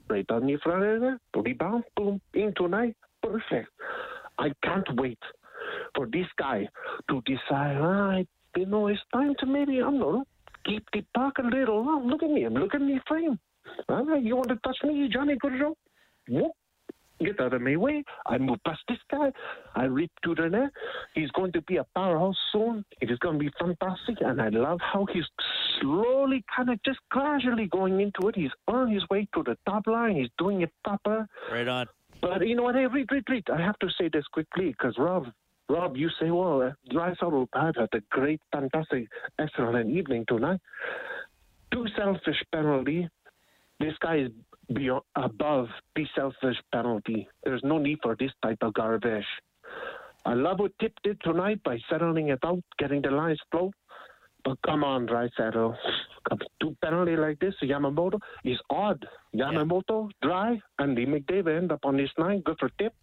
[0.10, 2.96] Right on the front there, to rebound, boom, in tonight.
[3.22, 3.70] Perfect.
[4.40, 5.20] I can't wait
[5.94, 6.68] for this guy
[7.10, 10.24] to decide, right, you know, it's time to maybe, I don't know,
[10.66, 12.08] keep the puck a little long.
[12.08, 12.48] Look at me.
[12.48, 13.38] Look at me frame.
[13.90, 15.74] All right, you want to touch me, Johnny Gaudreau?
[16.30, 16.52] Whoop
[17.20, 18.04] get out of my way.
[18.26, 19.32] I move past this guy.
[19.76, 20.70] I rip to the net.
[21.16, 22.86] He's going to be a powerhouse soon.
[23.02, 24.18] It is going to be fantastic.
[24.22, 25.26] And I love how he's
[25.80, 28.36] slowly, kind of just gradually going into it.
[28.36, 30.16] He's on his way to the top line.
[30.16, 31.28] He's doing it proper.
[31.52, 31.88] Right on.
[32.22, 32.76] But you know what?
[32.76, 33.44] Hey, Reed, Reed, Reed.
[33.54, 35.26] I have to say this quickly because Rob,
[35.70, 40.60] Rob, you say, well, uh, Draisaitl had a great, fantastic, excellent evening tonight.
[41.72, 43.08] Two selfish penalty.
[43.80, 44.32] This guy is
[44.74, 47.28] beyond, above the selfish penalty.
[47.44, 49.26] There's no need for this type of garbage.
[50.26, 53.72] I love what Tip did tonight by settling it out, getting the lines flow.
[54.44, 55.76] But come on, dry Draisaitl.
[56.62, 59.06] Two penalty like this, Yamamoto is odd.
[59.36, 60.28] Yamamoto, yeah.
[60.28, 62.42] dry, and the McDavid end up on this line.
[62.42, 62.94] Good for Tip.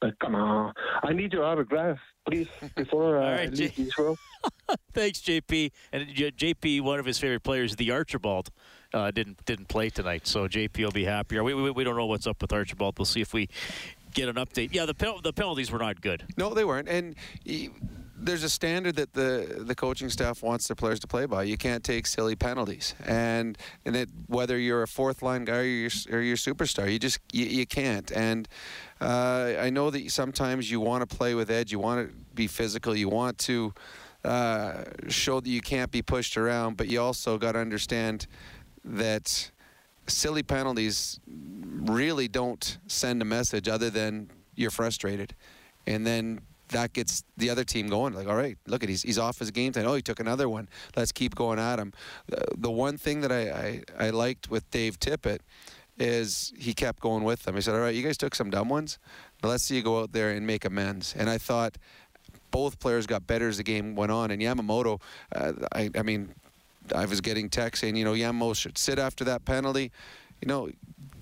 [0.00, 0.72] But come on,
[1.04, 4.16] I need your autograph, please, before uh, right, I leave J- this room.
[4.92, 5.70] Thanks, JP.
[5.92, 8.50] And JP, one of his favorite players, the Archibald
[8.92, 11.42] uh, didn't didn't play tonight, so JP will be happier.
[11.44, 12.98] We, we, we don't know what's up with Archibald.
[12.98, 13.48] We'll see if we
[14.14, 14.70] get an update.
[14.72, 16.24] Yeah, the pen- the penalties were not good.
[16.36, 17.14] No, they weren't, and.
[17.44, 17.70] He,
[18.24, 21.42] there's a standard that the the coaching staff wants their players to play by.
[21.42, 25.62] You can't take silly penalties, and and it, whether you're a fourth line guy or
[25.62, 28.10] you're, or you're superstar, you just you, you can't.
[28.12, 28.48] And
[29.00, 32.46] uh, I know that sometimes you want to play with edge, you want to be
[32.46, 33.74] physical, you want to
[34.24, 38.28] uh, show that you can't be pushed around, but you also got to understand
[38.84, 39.50] that
[40.06, 45.34] silly penalties really don't send a message other than you're frustrated.
[45.86, 48.14] And then that gets the other team going.
[48.14, 49.86] Like, all right, look at he's he's off his game time.
[49.86, 50.68] Oh, he took another one.
[50.96, 51.92] Let's keep going at him.
[52.26, 55.40] The, the one thing that I, I, I liked with Dave Tippett
[55.98, 57.54] is he kept going with them.
[57.54, 58.98] He said, all right, you guys took some dumb ones.
[59.40, 61.14] But let's see you go out there and make amends.
[61.16, 61.76] And I thought
[62.50, 64.30] both players got better as the game went on.
[64.30, 65.00] And Yamamoto,
[65.34, 66.34] uh, I, I mean,
[66.94, 69.92] I was getting texts saying, you know, Yamamoto should sit after that penalty.
[70.40, 70.70] You know,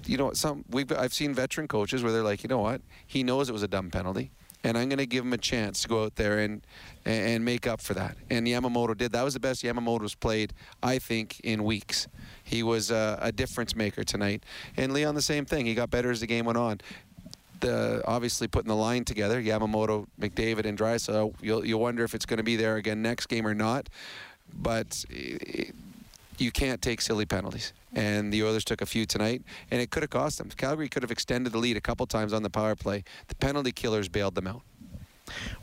[0.06, 3.22] you know, some we've I've seen veteran coaches where they're like, you know what, he
[3.22, 4.30] knows it was a dumb penalty,
[4.64, 6.66] and I'm going to give him a chance to go out there and
[7.04, 8.16] and make up for that.
[8.30, 9.12] And Yamamoto did.
[9.12, 12.08] That was the best Yamamoto's played, I think, in weeks.
[12.42, 14.44] He was a, a difference maker tonight.
[14.76, 15.66] And Leon, the same thing.
[15.66, 16.80] He got better as the game went on.
[17.60, 21.34] The, obviously putting the line together, Yamamoto, McDavid, and Draisaitl.
[21.42, 23.88] You'll you wonder if it's going to be there again next game or not.
[24.54, 25.04] But
[26.38, 27.72] you can't take silly penalties.
[27.92, 30.48] And the Oilers took a few tonight, and it could have cost them.
[30.56, 33.04] Calgary could have extended the lead a couple times on the power play.
[33.28, 34.62] The penalty killers bailed them out.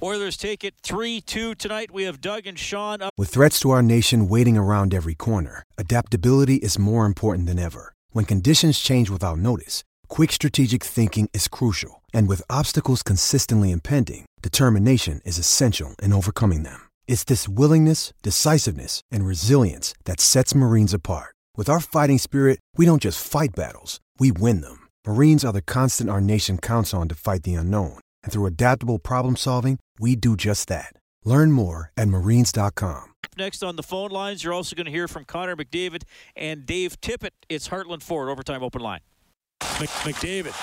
[0.01, 1.91] Oilers take it 3 2 tonight.
[1.91, 3.13] We have Doug and Sean up.
[3.17, 7.93] With threats to our nation waiting around every corner, adaptability is more important than ever.
[8.11, 12.01] When conditions change without notice, quick strategic thinking is crucial.
[12.13, 16.86] And with obstacles consistently impending, determination is essential in overcoming them.
[17.07, 21.33] It's this willingness, decisiveness, and resilience that sets Marines apart.
[21.55, 24.87] With our fighting spirit, we don't just fight battles, we win them.
[25.07, 27.99] Marines are the constant our nation counts on to fight the unknown.
[28.23, 30.93] And through adaptable problem solving, we do just that.
[31.23, 33.13] Learn more at marines.com.
[33.37, 36.03] Next on the phone lines, you're also going to hear from Connor McDavid
[36.35, 37.31] and Dave Tippett.
[37.49, 39.01] It's Heartland Ford Overtime Open Line.
[39.61, 40.53] McDavid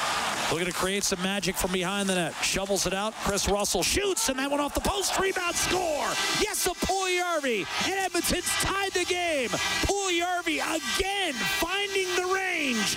[0.50, 2.34] looking to create some magic from behind the net.
[2.42, 3.14] Shovels it out.
[3.14, 5.18] Kris Russell shoots, and that one off the post.
[5.18, 6.08] Rebound score.
[6.40, 7.66] Yes, a Puljujarvi.
[7.86, 9.48] And Edmonton's tied the game.
[9.48, 12.96] Puljujarvi again finding the range.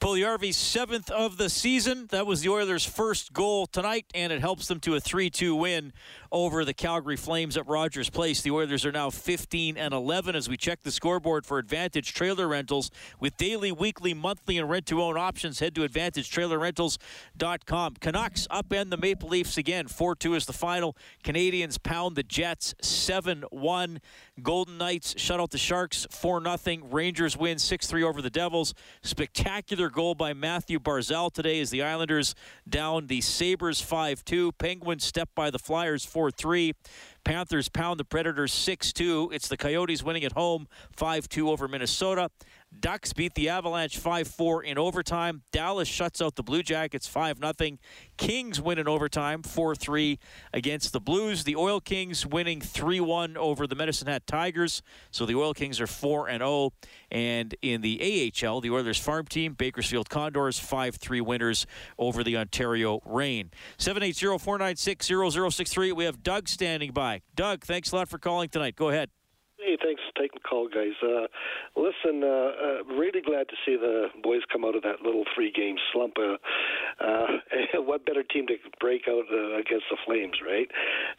[0.00, 2.06] Puljujarvi's seventh of the season.
[2.10, 5.92] That was the Oilers' first goal tonight, and it helps them to a 3-2 win
[6.36, 8.42] over the Calgary Flames at Rogers Place.
[8.42, 12.46] The Oilers are now 15 and 11 as we check the scoreboard for Advantage Trailer
[12.46, 15.60] Rentals with daily, weekly, monthly, and rent-to-own options.
[15.60, 17.94] Head to AdvantageTrailerRentals.com.
[18.00, 19.86] Canucks upend the Maple Leafs again.
[19.86, 20.94] 4-2 is the final.
[21.24, 24.00] Canadiens pound the Jets 7-1.
[24.42, 26.92] Golden Knights shut out the Sharks 4-0.
[26.92, 28.74] Rangers win 6-3 over the Devils.
[29.00, 32.34] Spectacular goal by Mathew Barzal today as the Islanders
[32.68, 34.52] down the Sabres 5-2.
[34.58, 36.74] Penguins step by the Flyers 4-3.
[37.24, 39.32] Panthers pound the Predators 6-2.
[39.32, 42.30] It's the Coyotes winning at home 5-2 over Minnesota.
[42.80, 45.42] Ducks beat the Avalanche 5-4 in overtime.
[45.52, 47.78] Dallas shuts out the Blue Jackets 5-0.
[48.16, 50.18] Kings win in overtime 4-3
[50.52, 51.44] against the Blues.
[51.44, 54.82] The Oil Kings winning 3-1 over the Medicine Hat Tigers.
[55.10, 56.70] So the Oil Kings are 4-0
[57.10, 61.66] and in the AHL, the Oilers farm team, Bakersfield Condors 5-3 winners
[61.98, 63.50] over the Ontario Reign.
[63.78, 65.92] 780-496-0063.
[65.92, 67.22] We have Doug standing by.
[67.34, 68.76] Doug, thanks a lot for calling tonight.
[68.76, 69.10] Go ahead.
[69.82, 70.96] Thanks for taking the call, guys.
[71.02, 71.26] Uh,
[71.76, 75.76] listen, uh, uh, really glad to see the boys come out of that little three-game
[75.92, 76.14] slump.
[76.18, 76.36] Uh,
[77.04, 77.26] uh,
[77.82, 80.68] what better team to break out uh, against the Flames, right?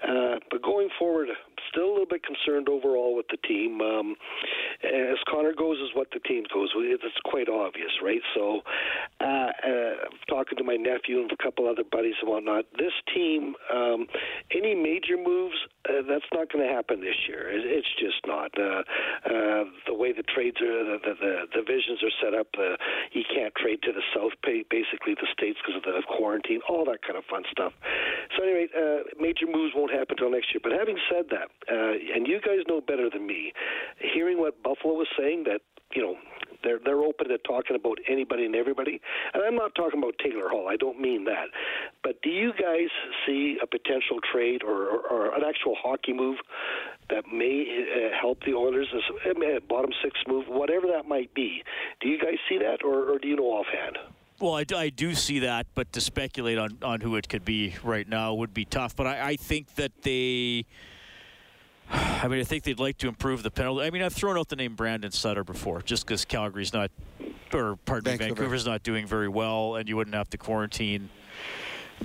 [0.03, 1.29] Uh, but going forward,
[1.77, 3.81] still a little bit concerned overall with the team.
[3.81, 4.15] Um,
[4.83, 6.69] as Connor goes, is what the team goes.
[6.75, 8.21] It's quite obvious, right?
[8.33, 8.61] So,
[9.21, 9.93] uh, uh,
[10.29, 14.07] talking to my nephew and a couple other buddies and whatnot, this team, um,
[14.51, 15.55] any major moves,
[15.89, 17.49] uh, that's not going to happen this year.
[17.49, 18.51] It's just not.
[18.57, 18.81] Uh,
[19.25, 22.77] uh, the way the trades are, the, the, the divisions are set up, uh,
[23.13, 27.01] you can't trade to the south, basically the states because of the quarantine, all that
[27.01, 27.73] kind of fun stuff.
[28.35, 30.61] So anyway, uh, major moves won't happen until next year.
[30.61, 33.53] But having said that, uh, and you guys know better than me,
[33.99, 35.61] hearing what Buffalo was saying that
[35.93, 36.15] you know
[36.63, 39.01] they're they're open to talking about anybody and everybody.
[39.33, 40.67] And I'm not talking about Taylor Hall.
[40.69, 41.47] I don't mean that.
[42.03, 42.89] But do you guys
[43.25, 46.37] see a potential trade or, or, or an actual hockey move
[47.09, 51.63] that may uh, help the Oilers as a bottom six move, whatever that might be?
[52.01, 53.97] Do you guys see that, or, or do you know offhand?
[54.39, 57.73] Well, I, I, do see that, but to speculate on, on who it could be
[57.83, 58.95] right now would be tough.
[58.95, 60.65] But I, I think that they
[61.89, 63.85] I mean, I think they'd like to improve the penalty.
[63.85, 66.91] I mean, I've thrown out the name Brandon Sutter before, just because Calgary's not,
[67.53, 68.29] or pardon Vancouver.
[68.29, 71.09] me, Vancouver's not doing very well, and you wouldn't have to quarantine.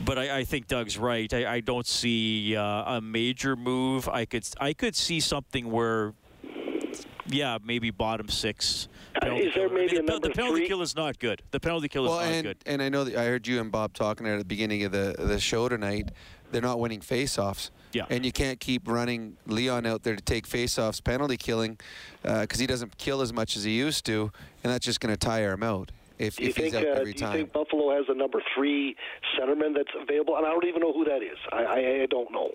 [0.05, 1.33] But I, I think Doug's right.
[1.33, 4.09] I, I don't see uh, a major move.
[4.09, 6.15] I could I could see something where,
[7.27, 8.89] yeah, maybe bottom six.
[9.23, 10.69] Uh, is there maybe I mean, the, the penalty three?
[10.69, 11.43] kill is not good.
[11.51, 12.57] The penalty kill is well, not and, good.
[12.65, 15.15] And I know that I heard you and Bob talking at the beginning of the
[15.19, 16.11] the show tonight.
[16.53, 17.71] They're not winning face-offs.
[17.93, 18.07] Yeah.
[18.11, 21.79] And you can't keep running Leon out there to take face-offs, penalty killing,
[22.23, 25.13] because uh, he doesn't kill as much as he used to, and that's just going
[25.13, 27.33] to tire him out if, do you if think, he's out uh, every do you
[27.33, 28.97] think Buffalo has a number three
[29.37, 30.37] centerman that's available?
[30.37, 31.39] And I don't even know who that is.
[31.51, 32.51] I, I, I don't know.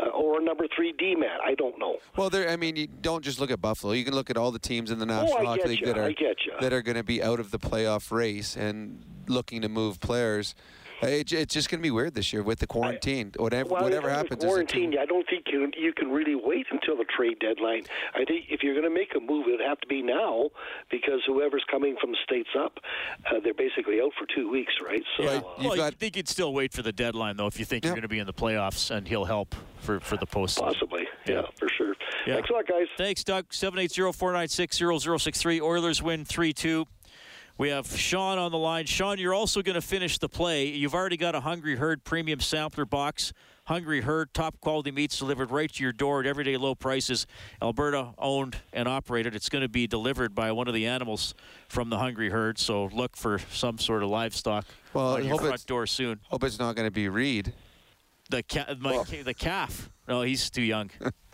[0.00, 1.38] Uh, or a number three D man.
[1.44, 1.98] I don't know.
[2.16, 2.48] Well, there.
[2.48, 3.92] I mean, you don't just look at Buffalo.
[3.92, 5.98] You can look at all the teams in the National oh, Hockey get League that
[5.98, 6.52] are I get you.
[6.60, 10.54] that are going to be out of the playoff race and looking to move players.
[11.02, 13.32] It, it's just going to be weird this year with the quarantine.
[13.36, 14.44] whatever Well, whatever happens.
[14.44, 17.84] quarantine, I don't think you you can really wait until the trade deadline.
[18.14, 20.50] I think if you're going to make a move, it would have to be now
[20.90, 22.78] because whoever's coming from the states up,
[23.26, 25.02] uh, they're basically out for two weeks, right?
[25.16, 25.24] So.
[25.24, 27.94] uh, well, you think you'd still wait for the deadline, though, if you think you're
[27.94, 30.58] going to be in the playoffs, and he'll help for, for the post.
[30.58, 31.94] Possibly, yeah, for sure.
[32.26, 32.34] Yeah.
[32.34, 32.86] Thanks a lot, guys.
[32.96, 33.48] Thanks, Doug.
[33.48, 35.60] 780-496-0063.
[35.60, 36.86] Oilers win 3-2.
[37.62, 38.86] We have Sean on the line.
[38.86, 40.66] Sean, you're also going to finish the play.
[40.66, 43.32] You've already got a Hungry Herd premium sampler box.
[43.66, 47.24] Hungry Herd, top quality meats delivered right to your door at everyday low prices.
[47.62, 49.36] Alberta owned and operated.
[49.36, 51.36] It's going to be delivered by one of the animals
[51.68, 52.58] from the Hungry Herd.
[52.58, 56.18] So look for some sort of livestock Well, on your front door soon.
[56.30, 57.52] Hope it's not going to be Reed.
[58.28, 59.88] The ca- my, the calf.
[60.08, 60.90] No, he's too young.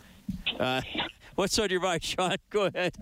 [0.59, 0.81] uh,
[1.33, 2.35] what's on your mind, Sean?
[2.51, 2.93] Go ahead.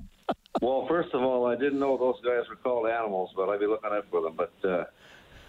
[0.61, 3.67] Well, first of all, I didn't know those guys were called animals, but I'd be
[3.67, 4.35] looking out for them.
[4.35, 4.85] But uh,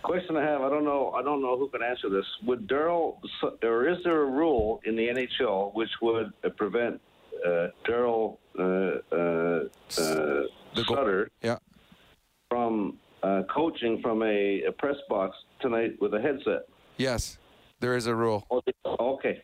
[0.02, 2.24] question I have, I don't know, I don't know who can answer this.
[2.46, 3.16] Would Daryl,
[3.62, 7.00] or is there a rule in the NHL which would uh, prevent
[7.46, 8.62] uh, Daryl uh,
[9.14, 9.60] uh,
[9.98, 11.58] uh, Sutter yeah.
[12.50, 16.66] from uh, coaching from a, a press box tonight with a headset?
[16.96, 17.38] Yes,
[17.80, 18.46] there is a rule.
[18.84, 19.42] Okay.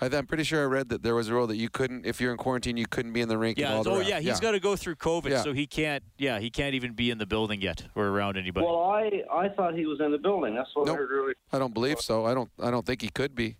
[0.00, 2.20] I, I'm pretty sure I read that there was a rule that you couldn't, if
[2.20, 3.58] you're in quarantine, you couldn't be in the rink.
[3.58, 3.74] and Yeah.
[3.76, 4.08] all Oh, rest.
[4.08, 4.20] yeah.
[4.20, 5.42] He's got to go through COVID, Yeah.
[5.42, 6.02] so he can't.
[6.18, 8.64] Yeah, he can't even be in the building yet or around anybody.
[8.66, 10.54] Well, I, I thought he was in the building.
[10.54, 11.34] That's what I heard earlier.
[11.52, 12.24] I don't believe so.
[12.26, 12.50] I don't.
[12.62, 13.56] I don't think he could be.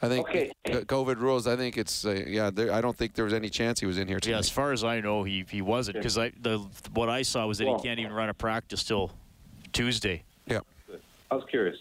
[0.00, 0.52] I think Okay.
[0.66, 1.46] uh, COVID rules.
[1.48, 2.04] I think it's.
[2.04, 2.50] Uh, yeah.
[2.50, 4.34] There, I don't think there was any chance he was in here tonight.
[4.34, 6.58] yeah, as far as I know, he he wasn't because I the
[6.94, 9.10] what I saw was that Well- he can't even run a practice till
[9.72, 10.22] Tuesday.
[10.46, 10.60] Yeah.
[11.30, 11.76] I was curious.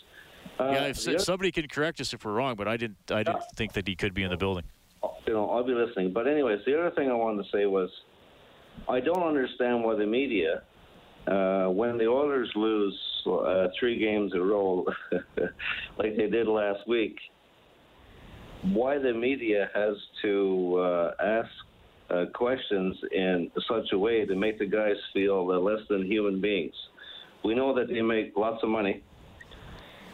[0.60, 2.98] Uh, yeah, if other- somebody can correct us if we're wrong, but I didn't.
[3.12, 4.64] I didn't think that he could be in the building.
[5.28, 6.14] you know, I'll be listening.
[6.14, 7.90] But anyways, the other thing I wanted to say was,
[8.90, 10.64] I don't understand why the media,
[11.28, 14.86] uh, when the Oilers lose uh, three games in a row,
[15.98, 17.18] like they did last week,
[18.64, 21.50] why the media has to uh, ask
[22.10, 26.42] uh, questions in such a way to make the guys feel uh, less than human
[26.42, 26.74] beings.
[27.44, 29.04] We know that they make lots of money.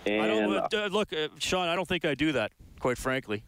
[0.06, 1.68] And I don't uh, look, uh, Sean.
[1.68, 2.52] I don't think I do that.
[2.80, 3.44] Quite frankly.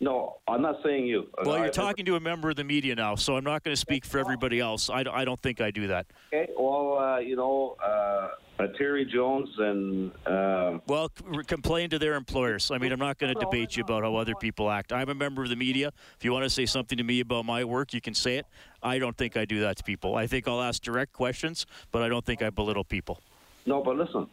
[0.00, 1.28] no, I'm not saying you.
[1.44, 3.80] Well, you're talking to a member of the media now, so I'm not going to
[3.80, 4.90] speak for everybody else.
[4.90, 6.06] I, don't- I don't think I do that.
[6.32, 8.28] Okay, well, uh, you know, uh,
[8.60, 12.70] uh, Terry Jones and um, Well, c- complain to their employers.
[12.72, 14.92] I mean, I'm not going to debate you about how other people act.
[14.92, 15.92] I'm a member of the media.
[16.16, 18.46] If you want to say something to me about my work, you can say it.
[18.82, 20.16] I don't think I do that to people.
[20.16, 23.20] I think I'll ask direct questions, but I don't think I belittle people.
[23.66, 24.26] no, but listen,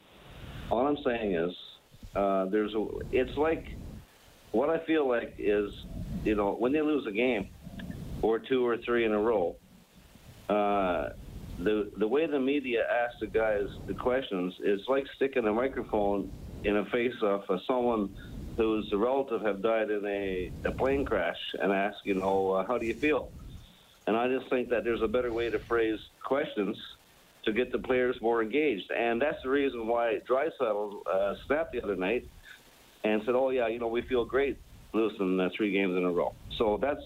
[0.70, 1.56] all I'm saying is,
[2.16, 2.86] uh, there's a.
[3.12, 3.66] It's like
[4.52, 5.72] what I feel like is,
[6.24, 7.50] you know, when they lose a game,
[8.22, 9.56] or two or three in a row,
[10.50, 11.10] uh,
[11.60, 16.32] the the way the media asks the guys the questions is like sticking a microphone
[16.64, 18.10] in a face of uh, someone
[18.58, 22.78] whose relative have died in a, a plane crash and ask, you know, uh, how
[22.78, 23.30] do you feel?
[24.08, 26.78] And I just think that there's a better way to phrase questions
[27.46, 28.92] to get the players more engaged.
[28.92, 32.28] And that's the reason why Draisaitl uh, snapped the other night
[33.04, 34.58] and said, "Oh yeah, you know, we feel great
[34.94, 37.04] losing uh, three games in a row." So that's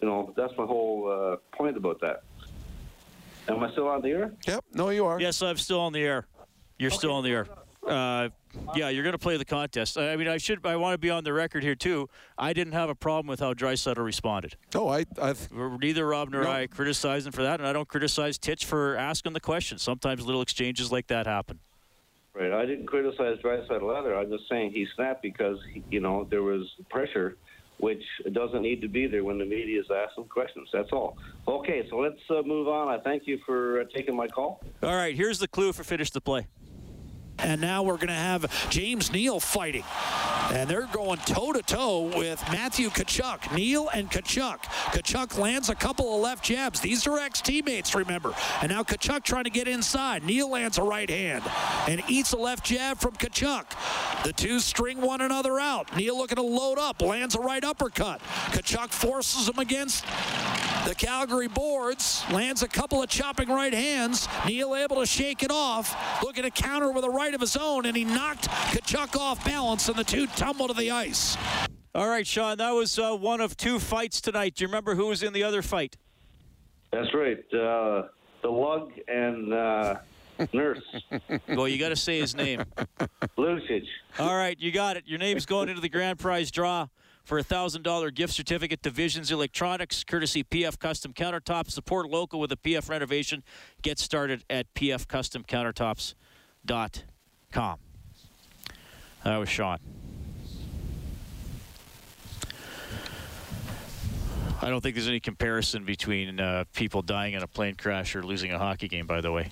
[0.00, 2.22] you know that's my whole uh, point about that.
[3.46, 4.32] Am I still on the air?
[4.46, 4.64] Yep.
[4.72, 5.20] No, you are.
[5.20, 6.26] Yes, I'm still on the air.
[6.78, 7.46] You're still on the air.
[7.86, 8.30] Uh,
[8.74, 9.98] yeah, you're going to play the contest.
[9.98, 10.64] I I mean, I should.
[10.64, 12.08] I want to be on the record here too.
[12.38, 14.56] I didn't have a problem with how Draisaitl responded.
[14.74, 15.04] Oh, I.
[15.20, 16.50] i Neither Rob nor No.
[16.50, 19.78] I criticize him for that, and I don't criticize Titch for asking the question.
[19.78, 21.58] Sometimes little exchanges like that happen.
[22.34, 22.52] Right.
[22.52, 24.16] I didn't criticize Draisaitl either.
[24.16, 25.58] I'm just saying he snapped because
[25.90, 27.36] you know there was pressure,
[27.78, 30.68] which doesn't need to be there when the media is asking questions.
[30.72, 31.16] That's all.
[31.46, 32.88] Okay, so let's uh, move on.
[32.88, 34.60] I thank you for uh, taking my call.
[34.82, 36.46] All right, here's the clue for finish the play.
[37.38, 39.84] And now we're going to have James Neal fighting.
[40.52, 43.54] And they're going toe to toe with Matthew Tkachuk.
[43.54, 44.62] Neal and Tkachuk.
[44.62, 46.80] Tkachuk lands a couple of left jabs.
[46.80, 48.34] These are ex teammates, remember.
[48.60, 50.22] And now Tkachuk trying to get inside.
[50.24, 51.42] Neal lands a right hand
[51.88, 53.64] and eats a left jab from Tkachuk.
[54.24, 55.96] The two string one another out.
[55.96, 58.20] Neal looking to load up, lands a right uppercut.
[58.50, 60.04] Tkachuk forces him against
[60.86, 64.28] the Calgary boards, lands a couple of chopping right hands.
[64.46, 67.86] Neal able to shake it off, looking to counter with a right of his own,
[67.86, 71.38] and he knocked Tkachuk off balance, and the two tumble to the ice.
[71.94, 74.56] All right, Sean, that was uh, one of two fights tonight.
[74.56, 75.96] Do you remember who was in the other fight?
[76.92, 77.38] That's right.
[77.54, 78.08] Uh,
[78.42, 79.96] the lug and uh,
[80.52, 80.82] nurse.
[81.48, 82.64] well, you got to say his name.
[83.38, 83.84] Lucic.
[84.18, 85.04] All right, you got it.
[85.06, 86.88] Your name's going into the grand prize draw
[87.24, 91.70] for a $1,000 gift certificate to Visions Electronics, courtesy PF Custom Countertops.
[91.70, 93.42] Support local with a PF renovation.
[93.82, 97.13] Get started at pfcustomcountertops.com.
[99.24, 99.78] That was Sean.
[104.60, 108.22] I don't think there's any comparison between uh, people dying in a plane crash or
[108.22, 109.06] losing a hockey game.
[109.06, 109.50] By the way,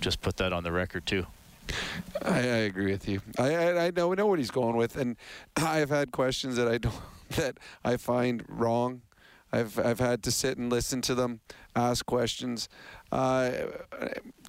[0.00, 1.26] just put that on the record too.
[2.24, 3.20] I, I agree with you.
[3.38, 5.16] I, I I know know what he's going with, and
[5.56, 6.94] I've had questions that I don't
[7.30, 9.02] that I find wrong.
[9.52, 11.40] I've I've had to sit and listen to them,
[11.76, 12.68] ask questions,
[13.10, 13.50] uh,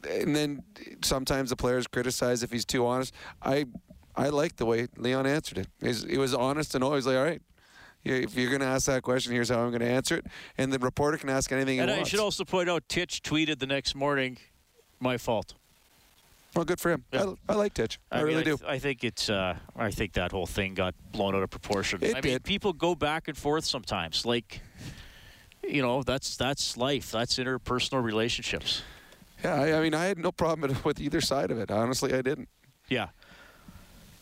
[0.10, 0.64] and then
[1.04, 3.14] sometimes the players criticize if he's too honest.
[3.42, 3.66] I
[4.16, 5.68] I like the way Leon answered it.
[5.82, 7.42] He's, he was honest and always like, all right.
[8.06, 10.26] If you're going to ask that question, here's how I'm going to answer it,
[10.58, 12.10] and the reporter can ask anything And he I wants.
[12.10, 14.40] should also point out, Titch tweeted the next morning,
[15.00, 15.54] "My fault."
[16.56, 17.04] Well, good for him.
[17.12, 18.00] I, I like Titch.
[18.12, 18.58] I, mean, really do.
[18.58, 19.30] th- I think it's.
[19.30, 22.00] Uh, I think that whole thing got blown out of proportion.
[22.04, 22.44] It I mean, did.
[22.44, 24.26] people go back and forth sometimes.
[24.26, 24.62] Like,
[25.68, 27.12] you know, that's that's life.
[27.12, 28.84] That's interpersonal relationships.
[29.44, 31.72] Yeah, I, I mean, I had no problem with either side of it.
[31.72, 32.50] Honestly, I didn't.
[32.88, 33.10] Yeah.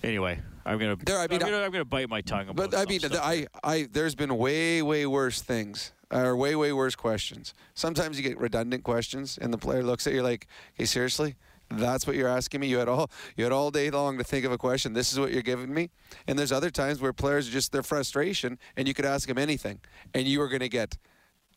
[0.04, 0.96] Anyway, I'm gonna.
[0.96, 3.02] There, I mean, I'm, gonna, I'm gonna bite my tongue about But I mean.
[3.14, 7.54] I, I, there's been way, way worse things, or way, way worse questions.
[7.76, 11.36] Sometimes you get redundant questions, and the player looks at you like, "Hey, seriously,
[11.80, 12.68] that's what you're asking me?
[12.68, 14.94] You had all, you had all day long to think of a question.
[14.94, 15.90] This is what you're giving me."
[16.28, 19.38] And there's other times where players are just their frustration, and you could ask them
[19.38, 19.80] anything,
[20.14, 20.98] and you were going to get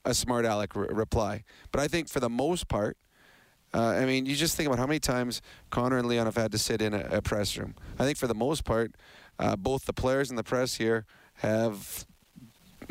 [0.04, 1.44] a smart aleck re- reply.
[1.72, 2.96] But I think for the most part.
[3.72, 6.52] Uh, I mean, you just think about how many times Connor and Leon have had
[6.52, 7.74] to sit in a, a press room.
[7.98, 8.94] I think for the most part,
[9.40, 11.06] uh, both the players and the press here
[11.38, 12.06] have,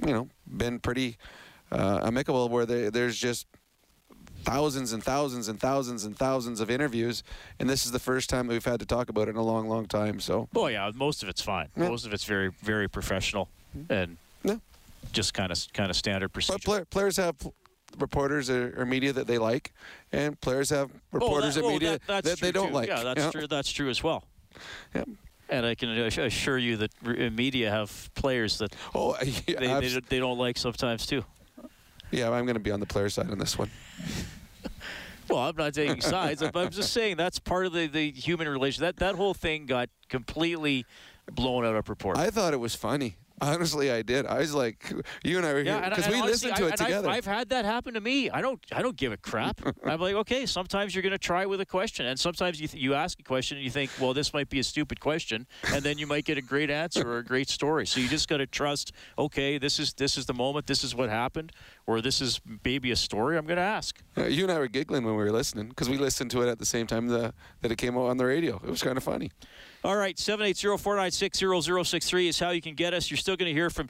[0.05, 1.15] you know, been pretty
[1.71, 2.49] uh, amicable.
[2.49, 3.47] Where they, there's just
[4.43, 7.23] thousands and thousands and thousands and thousands of interviews,
[7.59, 9.43] and this is the first time that we've had to talk about it in a
[9.43, 10.19] long, long time.
[10.19, 11.69] So, Oh yeah, most of it's fine.
[11.75, 11.89] Yeah.
[11.89, 13.91] Most of it's very, very professional mm-hmm.
[13.91, 14.55] and Yeah.
[15.11, 16.57] just kind of, kind of standard procedure.
[16.57, 17.35] but player, players have
[17.97, 19.71] reporters or, or media that they like,
[20.11, 22.73] and players have oh, reporters oh, that, and oh, media that, that they don't too.
[22.73, 22.89] like.
[22.89, 23.47] Yeah, that's true.
[23.47, 24.23] That's true as well.
[24.95, 25.09] Yep.
[25.49, 29.99] And I can assure you that uh, media have players that Oh, yeah, they, they,
[30.09, 31.23] they don't like sometimes too.
[32.13, 33.69] Yeah, I'm going to be on the player side on this one.
[35.29, 36.43] Well, I'm not taking sides.
[36.43, 38.81] I'm- I'm just saying that's part of the, the human relation.
[38.83, 40.85] That that whole thing got completely
[41.31, 42.21] blown out of proportion.
[42.21, 43.15] I thought it was funny.
[43.43, 44.25] Honestly, I did.
[44.25, 44.91] I was like,
[45.23, 46.85] you and I were yeah, here because we honestly, listened to I- it and I've-
[46.85, 47.09] together.
[47.09, 48.29] I've, had that happen to me.
[48.29, 48.59] I don't.
[48.71, 49.59] I don't give a crap.
[49.85, 50.45] I'm like, okay.
[50.45, 53.23] Sometimes you're going to try with a question, and sometimes you th- you ask a
[53.23, 56.25] question and you think, well, this might be a stupid question, and then you might
[56.25, 57.85] get a great answer or a great story.
[57.85, 58.91] So you just got to trust.
[59.17, 60.67] Okay, this is this is the moment.
[60.67, 61.51] This is what happened,
[61.85, 64.01] or this is maybe a story I'm going to ask.
[64.17, 66.49] Uh, you and I were giggling when we were listening because we listened to it
[66.49, 68.55] at the same time the, that it came out on the radio.
[68.63, 69.31] It was kind of funny.
[69.85, 73.11] All right, 780-496-0063 is how you can get us.
[73.11, 73.89] You're still going to hear from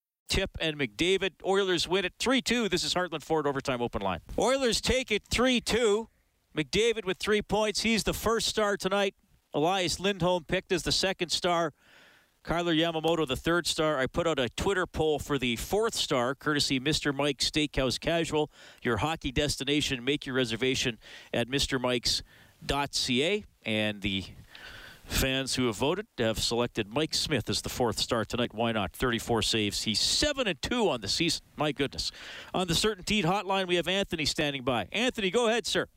[0.31, 1.31] Tip and McDavid.
[1.45, 2.69] Oilers win it 3 2.
[2.69, 4.21] This is Heartland Ford Overtime Open Line.
[4.39, 6.07] Oilers take it 3 2.
[6.55, 7.81] McDavid with three points.
[7.81, 9.13] He's the first star tonight.
[9.53, 11.73] Elias Lindholm picked as the second star.
[12.45, 13.99] Kailer Yamamoto, the third star.
[13.99, 17.13] I put out a Twitter poll for the fourth star, courtesy Mr.
[17.13, 18.49] Mike's Steakhouse Casual,
[18.81, 20.01] your hockey destination.
[20.01, 20.97] Make your reservation
[21.33, 23.43] at MrMike's.ca.
[23.65, 24.23] And the
[25.11, 28.53] Fans who have voted have selected Mike Smith as the fourth star tonight.
[28.53, 28.93] Why not?
[28.93, 29.83] 34 saves.
[29.83, 31.43] He's 7 and 2 on the season.
[31.57, 32.11] My goodness.
[32.53, 34.87] On the Certainteed hotline, we have Anthony standing by.
[34.91, 35.87] Anthony, go ahead, sir.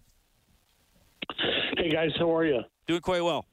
[1.78, 2.60] Hey guys, how are you?
[2.86, 3.46] Doing quite well.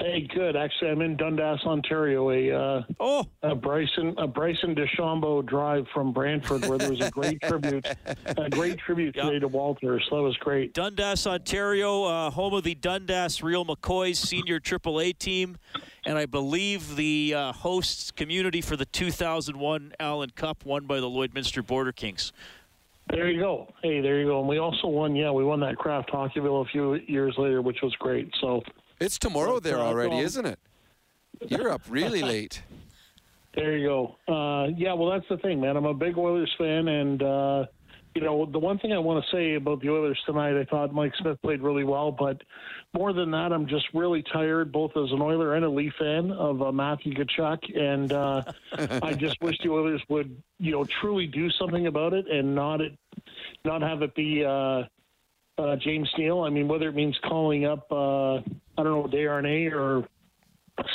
[0.00, 0.56] Hey, good.
[0.56, 2.30] Actually, I'm in Dundas, Ontario.
[2.30, 7.10] A uh, oh, a Bryson a Bryson DeChambeau drive from Brantford, where there was a
[7.10, 7.86] great tribute,
[8.26, 10.00] a great tribute today to Walter.
[10.08, 10.74] So that was great.
[10.74, 15.58] Dundas, Ontario, uh, home of the Dundas Real McCoys senior AAA team,
[16.04, 21.08] and I believe the uh, hosts community for the 2001 Allen Cup, won by the
[21.08, 22.32] Lloydminster Border Kings.
[23.10, 23.72] There you go.
[23.82, 24.40] Hey, there you go.
[24.40, 25.14] And we also won.
[25.14, 28.32] Yeah, we won that Kraft Hockeyville a few years later, which was great.
[28.40, 28.62] So
[29.00, 30.58] It's tomorrow there already, isn't it?
[31.48, 32.62] You're up really late.
[33.54, 34.16] There you go.
[34.26, 35.76] Uh, yeah, well, that's the thing, man.
[35.76, 37.66] I'm a big Oilers fan, and uh,
[38.14, 40.92] you know, the one thing I want to say about the Oilers tonight, I thought
[40.92, 42.42] Mike Smith played really well, but
[42.92, 46.30] more than that, I'm just really tired, both as an Oiler and a Leaf fan,
[46.32, 48.42] of uh, Matthew Tkachuk, and uh,
[49.02, 52.80] I just wish the Oilers would, you know, truly do something about it and not
[52.80, 52.96] it,
[53.64, 54.44] not have it be.
[54.44, 54.84] Uh,
[55.56, 56.40] uh, James Neal.
[56.40, 58.40] I mean, whether it means calling up, uh,
[58.76, 60.06] I don't know, Desharnais or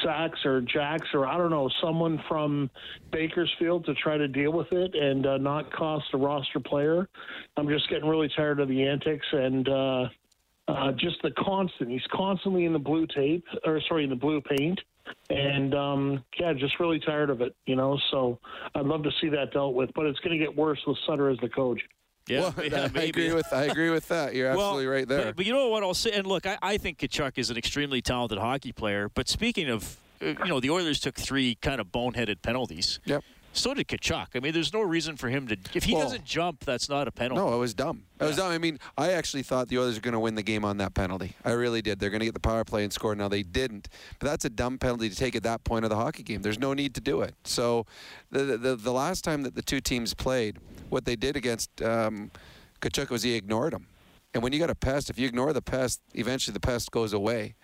[0.04, 2.70] Sachs or Jacks or I don't know someone from
[3.12, 7.08] Bakersfield to try to deal with it and uh, not cost a roster player.
[7.56, 10.10] I'm just getting really tired of the antics and uh,
[10.68, 11.90] uh, just the constant.
[11.90, 14.80] He's constantly in the blue tape or sorry in the blue paint.
[15.30, 17.98] And um, yeah, just really tired of it, you know.
[18.12, 18.38] So
[18.76, 21.30] I'd love to see that dealt with, but it's going to get worse with Sutter
[21.30, 21.82] as the coach.
[22.30, 24.36] Yeah, Well, yeah, I agree with I agree with that.
[24.36, 25.26] You're Well, absolutely right there.
[25.26, 27.58] But, but you know what I'll say, and look, I, I think Tkachuk is an
[27.58, 29.10] extremely talented hockey player.
[29.10, 33.00] But speaking of, uh, you know, the Oilers took three kind of boneheaded penalties.
[33.06, 33.24] Yep.
[33.52, 34.28] So did Tkachuk.
[34.36, 35.58] I mean, there's no reason for him to.
[35.74, 37.42] If he Well- doesn't jump, that's not a penalty.
[37.42, 38.04] No, it was dumb.
[38.20, 38.52] It was dumb.
[38.52, 40.94] I mean, I actually thought the Oilers were going to win the game on that
[40.94, 41.36] penalty.
[41.44, 42.00] I really did.
[42.00, 43.16] They're going to get the power play and score.
[43.16, 43.90] Now they didn't.
[44.20, 46.44] But that's a dumb penalty to take at that point of the hockey game.
[46.44, 47.34] There's no need to do it.
[47.44, 47.86] So,
[48.30, 50.60] the the, the last time that the two teams played,
[50.90, 52.32] what they did against um,
[52.82, 53.88] Tkachuk was he ignored him.
[54.34, 57.14] And when you got a pest, if you ignore the pest, eventually the pest goes
[57.14, 57.56] away.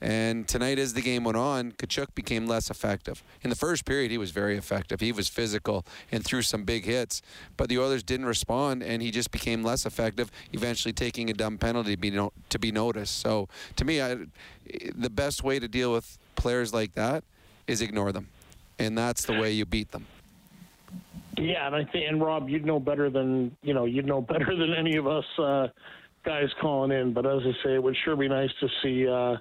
[0.00, 3.24] And tonight, as the game went on, Tkachuk became less effective.
[3.42, 5.00] In the first period, he was very effective.
[5.00, 7.20] He was physical and threw some big hits.
[7.56, 11.58] But the Oilers didn't respond, and he just became less effective, eventually taking a dumb
[11.58, 13.18] penalty to be, no- to be noticed.
[13.18, 14.18] So, to me, I,
[14.94, 17.24] the best way to deal with players like that
[17.66, 18.28] is ignore them.
[18.78, 20.06] And that's the way you beat them.
[21.40, 24.56] Yeah, and I think, and Rob, you'd know better than you know, you'd know better
[24.56, 25.68] than any of us uh,
[26.24, 27.12] guys calling in.
[27.12, 29.36] But as I say, it would sure be nice to see, uh,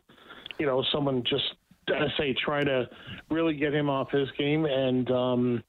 [0.60, 1.44] you know, someone just,
[1.90, 2.88] I say, try to
[3.30, 5.64] really get him off his game and, um,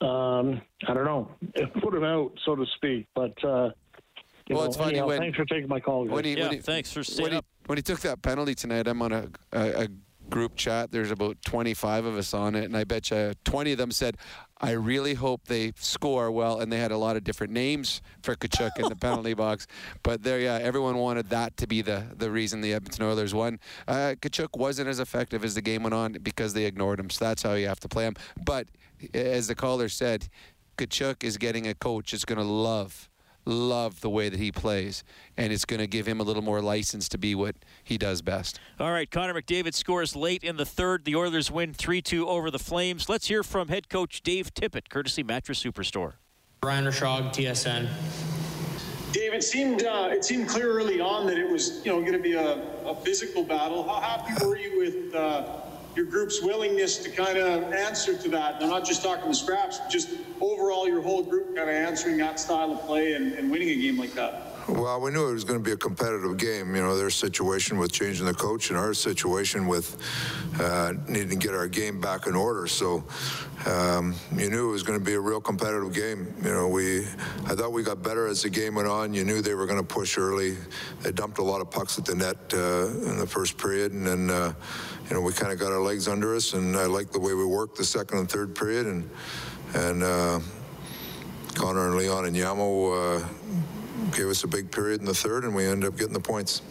[0.00, 1.30] um, I don't know,
[1.82, 3.06] put him out, so to speak.
[3.14, 3.70] But uh,
[4.46, 6.04] you Well, know, it's funny anyhow, when- thanks for taking my call.
[6.04, 6.12] Guys.
[6.14, 7.44] When he, when he, thanks for when staying he, up.
[7.66, 9.88] when he took that penalty tonight, I'm on a, a, a
[10.30, 10.90] group chat.
[10.90, 14.16] There's about 25 of us on it, and I bet you 20 of them said,
[14.60, 18.34] "I really hope they score well." And they had a lot of different names for
[18.34, 19.66] Tkachuk in the penalty box.
[20.02, 23.58] But there, yeah, everyone wanted that to be the the reason the Edmonton Oilers won.
[23.86, 27.10] Uh, Tkachuk wasn't as effective as the game went on because they ignored him.
[27.10, 28.14] So that's how you have to play him.
[28.44, 28.68] But
[29.14, 30.28] as the caller said,
[30.78, 33.08] Tkachuk is getting a coach that's going to love
[33.46, 35.04] love the way that he plays,
[35.36, 38.20] and it's going to give him a little more license to be what he does
[38.20, 38.60] best.
[38.78, 41.04] All right, Connor McDavid scores late in the third.
[41.04, 43.08] The Oilers win 3 2 over the Flames.
[43.08, 46.14] Let's hear from head coach Dave Tippett, courtesy Mattress Superstore.
[46.62, 47.88] Ryan Rishaug, TSN.
[49.12, 52.12] Dave, it seemed uh, it seemed clear early on that it was you know going
[52.12, 53.82] to be a, a physical battle.
[53.82, 55.60] How happy were you with uh,
[55.96, 58.56] your group's willingness to kind of answer to that?
[58.56, 62.18] And I'm not just talking the scraps, just overall your whole group kind of answering
[62.18, 64.45] that style of play and, and winning a game like that.
[64.68, 66.74] Well, we knew it was going to be a competitive game.
[66.74, 69.96] You know, their situation with changing the coach and our situation with
[70.58, 72.66] uh, needing to get our game back in order.
[72.66, 73.04] So
[73.64, 76.34] um, you knew it was going to be a real competitive game.
[76.42, 77.06] You know, we
[77.44, 79.14] I thought we got better as the game went on.
[79.14, 80.56] You knew they were going to push early.
[81.00, 84.04] They dumped a lot of pucks at the net uh, in the first period, and
[84.04, 84.52] then uh,
[85.08, 86.54] you know we kind of got our legs under us.
[86.54, 89.08] And I liked the way we worked the second and third period, and
[89.74, 90.02] and.
[90.02, 90.40] Uh,
[91.54, 93.26] Connor and Leon and Yamo uh,
[94.12, 96.62] gave us a big period in the third, and we ended up getting the points.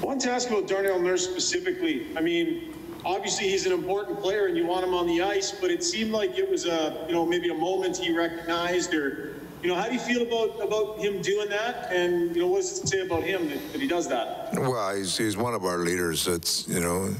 [0.00, 2.06] I wanted to ask about Darnell Nurse specifically.
[2.16, 2.74] I mean,
[3.04, 6.12] obviously he's an important player and you want him on the ice, but it seemed
[6.12, 9.86] like it was a, you know, maybe a moment he recognized or, you know, how
[9.86, 11.90] do you feel about, about him doing that?
[11.92, 14.50] And, you know, what does it say about him that, that he does that?
[14.54, 16.28] Well, he's, he's one of our leaders.
[16.28, 17.12] It's, you know,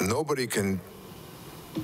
[0.00, 0.80] nobody can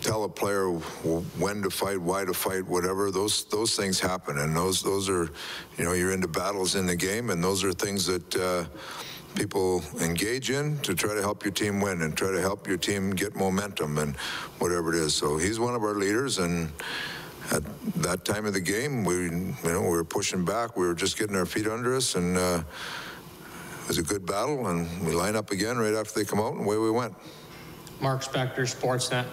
[0.00, 3.10] tell a player when to fight, why to fight, whatever.
[3.10, 5.30] Those those things happen, and those those are,
[5.76, 8.64] you know, you're into battles in the game, and those are things that uh,
[9.34, 12.76] people engage in to try to help your team win and try to help your
[12.76, 14.16] team get momentum and
[14.58, 15.14] whatever it is.
[15.14, 16.70] So he's one of our leaders, and
[17.50, 17.62] at
[17.96, 20.76] that time of the game, we you know we were pushing back.
[20.76, 22.62] We were just getting our feet under us, and uh,
[23.82, 24.68] it was a good battle.
[24.68, 27.14] And we line up again right after they come out, and away we went.
[28.00, 29.26] Mark Spector, Sportsnet.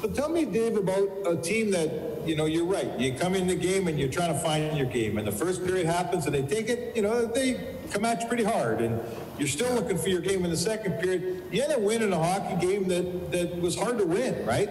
[0.00, 2.98] But tell me, Dave, about a team that, you know, you're right.
[2.98, 5.18] You come in the game and you're trying to find your game.
[5.18, 8.28] And the first period happens and they take it, you know, they come at you
[8.28, 8.80] pretty hard.
[8.80, 9.00] And
[9.38, 11.42] you're still looking for your game in the second period.
[11.50, 14.70] You end up winning a hockey game that, that was hard to win, right?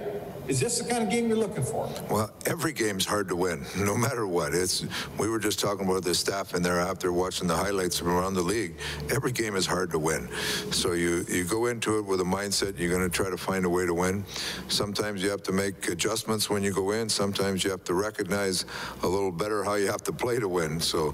[0.49, 1.87] Is this the kind of game you're looking for?
[2.09, 4.55] Well, every game's hard to win, no matter what.
[4.55, 4.83] It's
[5.19, 8.07] we were just talking about the staff and in there after watching the highlights from
[8.09, 8.75] around the league.
[9.13, 10.27] Every game is hard to win.
[10.71, 13.63] So you you go into it with a mindset you're going to try to find
[13.63, 14.25] a way to win.
[14.69, 17.09] Sometimes you have to make adjustments when you go in.
[17.09, 18.65] Sometimes you have to recognize
[19.03, 20.79] a little better how you have to play to win.
[20.79, 21.13] So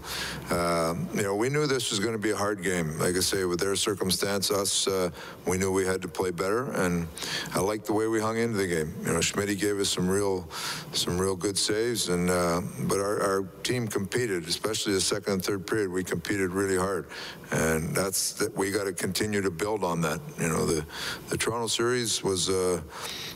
[0.49, 2.97] uh, you know we knew this was going to be a hard game.
[2.99, 5.09] Like I say, with their circumstance, us uh,
[5.45, 7.05] we knew we had to play better, and
[7.53, 8.95] I liked the way we hung into the game.
[9.05, 10.49] You know, Schmidt gave us some real,
[10.93, 15.43] some real good saves, and uh, but our, our team competed, especially the second and
[15.43, 15.91] third period.
[15.91, 17.07] We competed really hard,
[17.51, 20.19] and that's that we got to continue to build on that.
[20.39, 20.85] You know, the
[21.29, 22.49] the Toronto series was.
[22.49, 22.81] Uh,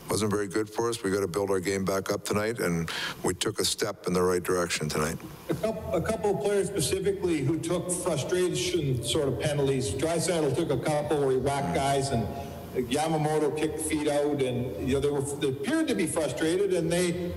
[0.10, 1.04] wasn't very good for us.
[1.04, 2.90] We got to build our game back up tonight, and
[3.24, 5.18] we took a step in the right direction tonight.
[5.50, 9.92] A couple, a couple of players specifically who took frustration sort of penalties.
[9.92, 12.28] Draisaitl took a couple where he whacked guys, and
[12.84, 16.92] Yamamoto kicked feet out, and you know they were they appeared to be frustrated, and
[16.92, 17.32] they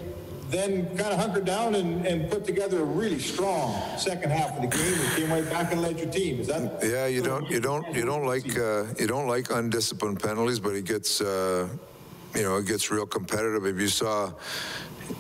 [0.52, 4.60] then kind of hunkered down and, and put together a really strong second half of
[4.60, 6.40] the game and came right back and led your team.
[6.40, 6.78] Is that?
[6.82, 10.74] Yeah, you don't you don't you don't like uh, you don't like undisciplined penalties, but
[10.74, 11.20] it gets.
[11.20, 11.68] Uh,
[12.34, 13.66] you know, it gets real competitive.
[13.66, 14.32] If you saw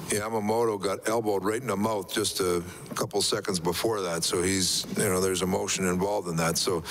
[0.08, 2.62] Yamamoto got elbowed right in the mouth just a
[2.94, 6.56] couple seconds before that, so he's, you know, there's emotion involved in that.
[6.56, 6.82] So,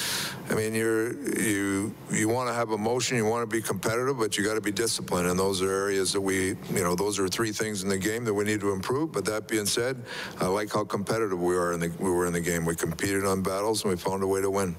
[0.50, 4.38] I mean, you're you you want to have emotion, you want to be competitive, but
[4.38, 7.28] you got to be disciplined, and those are areas that we, you know, those are
[7.28, 9.12] three things in the game that we need to improve.
[9.12, 10.04] But that being said,
[10.40, 12.66] I like how competitive we are in the we were in the game.
[12.66, 14.76] We competed on battles and we found a way to win.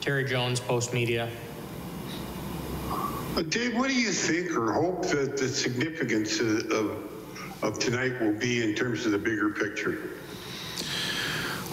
[0.00, 1.28] Terry Jones, Post Media.
[3.42, 6.72] Dave, what do you think or hope that the significance of,
[7.62, 10.10] of tonight will be in terms of the bigger picture?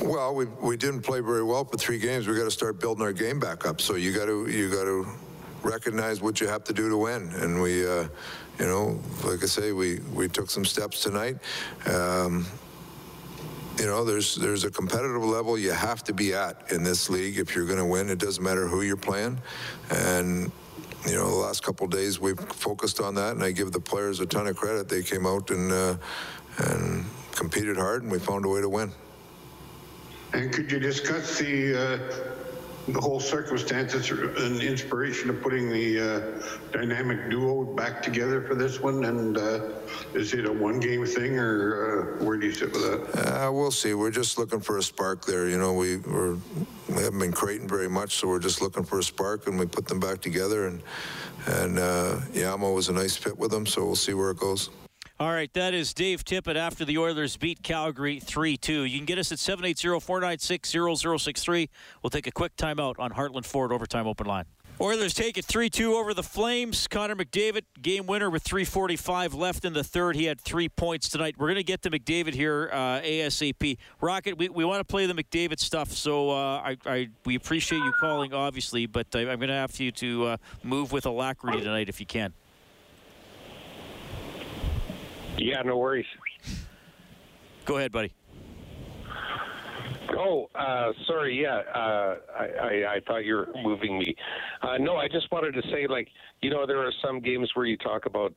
[0.02, 2.28] Well, we, we didn't play very well for three games.
[2.28, 3.82] We got to start building our game back up.
[3.82, 5.08] So you got to you got to
[5.64, 7.32] recognize what you have to do to win.
[7.36, 8.08] And we, uh,
[8.60, 11.38] you know, like I say, we we took some steps tonight.
[11.88, 12.46] Um,
[13.80, 17.40] you know, there's there's a competitive level you have to be at in this league
[17.40, 18.10] if you're going to win.
[18.10, 19.40] It doesn't matter who you're playing,
[19.90, 20.52] and
[21.08, 24.20] you know, the last couple days we've focused on that, and I give the players
[24.20, 24.90] a ton of credit.
[24.90, 25.98] They came out and uh,
[26.58, 28.92] and competed hard, and we found a way to win.
[30.34, 32.00] And could you discuss the uh,
[32.88, 38.80] the whole circumstances and inspiration of putting the uh, dynamic duo back together for this
[38.80, 39.06] one?
[39.06, 39.70] And uh,
[40.14, 43.46] is it a one-game thing, or uh, where do you sit with that?
[43.48, 43.94] Uh, we'll see.
[43.94, 45.50] We're just looking for a spark there.
[45.50, 46.38] You know, we we're,
[46.90, 49.66] we haven't been creating very much, so we're just looking for a spark, and we
[49.66, 50.68] put them back together.
[50.68, 50.82] And
[51.48, 54.70] and uh, Yamo was a nice fit with them, so we'll see where it goes.
[55.18, 58.84] All right, that is Dave Tippett after the Oilers beat Calgary 3 2.
[58.84, 61.70] You can get us at 780 496 0063.
[62.04, 64.44] We'll take a quick timeout on Heartland Ford Overtime Open Line.
[64.82, 66.86] Oilers take it 3 2 over the Flames.
[66.90, 70.18] Connor McDavid, game winner with 3.45 left in the third.
[70.18, 71.36] He had three points tonight.
[71.38, 73.78] We're going to get to McDavid here uh, ASAP.
[74.02, 77.80] Rocket, we, we want to play the McDavid stuff, so uh, I, I, we appreciate
[77.80, 81.62] you calling, obviously, but I, am going to have you to uh, move with alacrity
[81.62, 82.34] tonight if you can.
[85.38, 86.06] Yeah, no worries.
[87.66, 88.14] Go ahead, buddy.
[90.18, 91.42] Oh, uh, sorry.
[91.42, 94.16] Yeah, uh, I, I, I thought you were moving me.
[94.62, 96.08] Uh, no, I just wanted to say, like,
[96.42, 98.34] you know, there are some games where you talk about,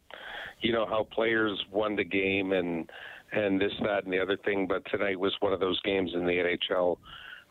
[0.61, 2.91] you know, how players won the game and
[3.31, 4.67] and this, that, and the other thing.
[4.67, 6.97] But tonight was one of those games in the NHL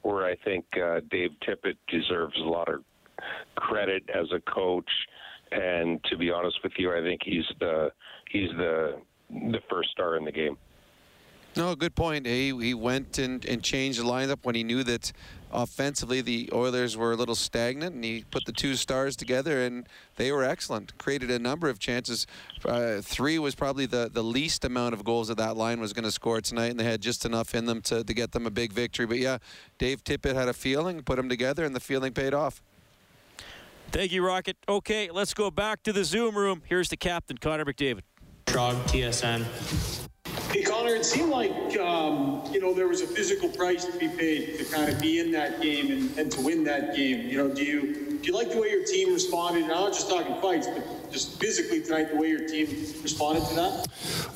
[0.01, 2.83] where I think uh, Dave Tippett deserves a lot of
[3.55, 4.89] credit as a coach.
[5.51, 7.91] And to be honest with you, I think he's the
[8.31, 8.99] he's the
[9.29, 10.57] the first star in the game.
[11.55, 12.27] No, good point.
[12.27, 15.11] He, he went and, and changed the lineup when he knew that
[15.51, 19.87] offensively the Oilers were a little stagnant, and he put the two stars together, and
[20.17, 20.95] they were excellent.
[20.99, 22.27] Created a number of chances.
[22.63, 26.03] Uh, three was probably the, the least amount of goals that that line was going
[26.03, 28.51] to score tonight, and they had just enough in them to, to get them a
[28.51, 29.07] big victory.
[29.07, 29.39] But yeah,
[29.79, 32.61] Dave Tippett had a feeling, put them together, and the feeling paid off.
[33.89, 34.57] Thank you, Rocket.
[34.69, 36.61] Okay, let's go back to the Zoom room.
[36.65, 38.01] Here's the captain, Connor McDavid.
[38.47, 39.45] Trog, TSN.
[40.51, 44.07] Hey, Connor, it seemed like, um, you know, there was a physical price to be
[44.07, 47.27] paid to kind of be in that game and, and to win that game.
[47.27, 49.63] You know, do you do you like the way your team responded?
[49.63, 52.67] And I'm not just talking fights, but just physically tonight, the way your team
[53.03, 53.87] responded to that?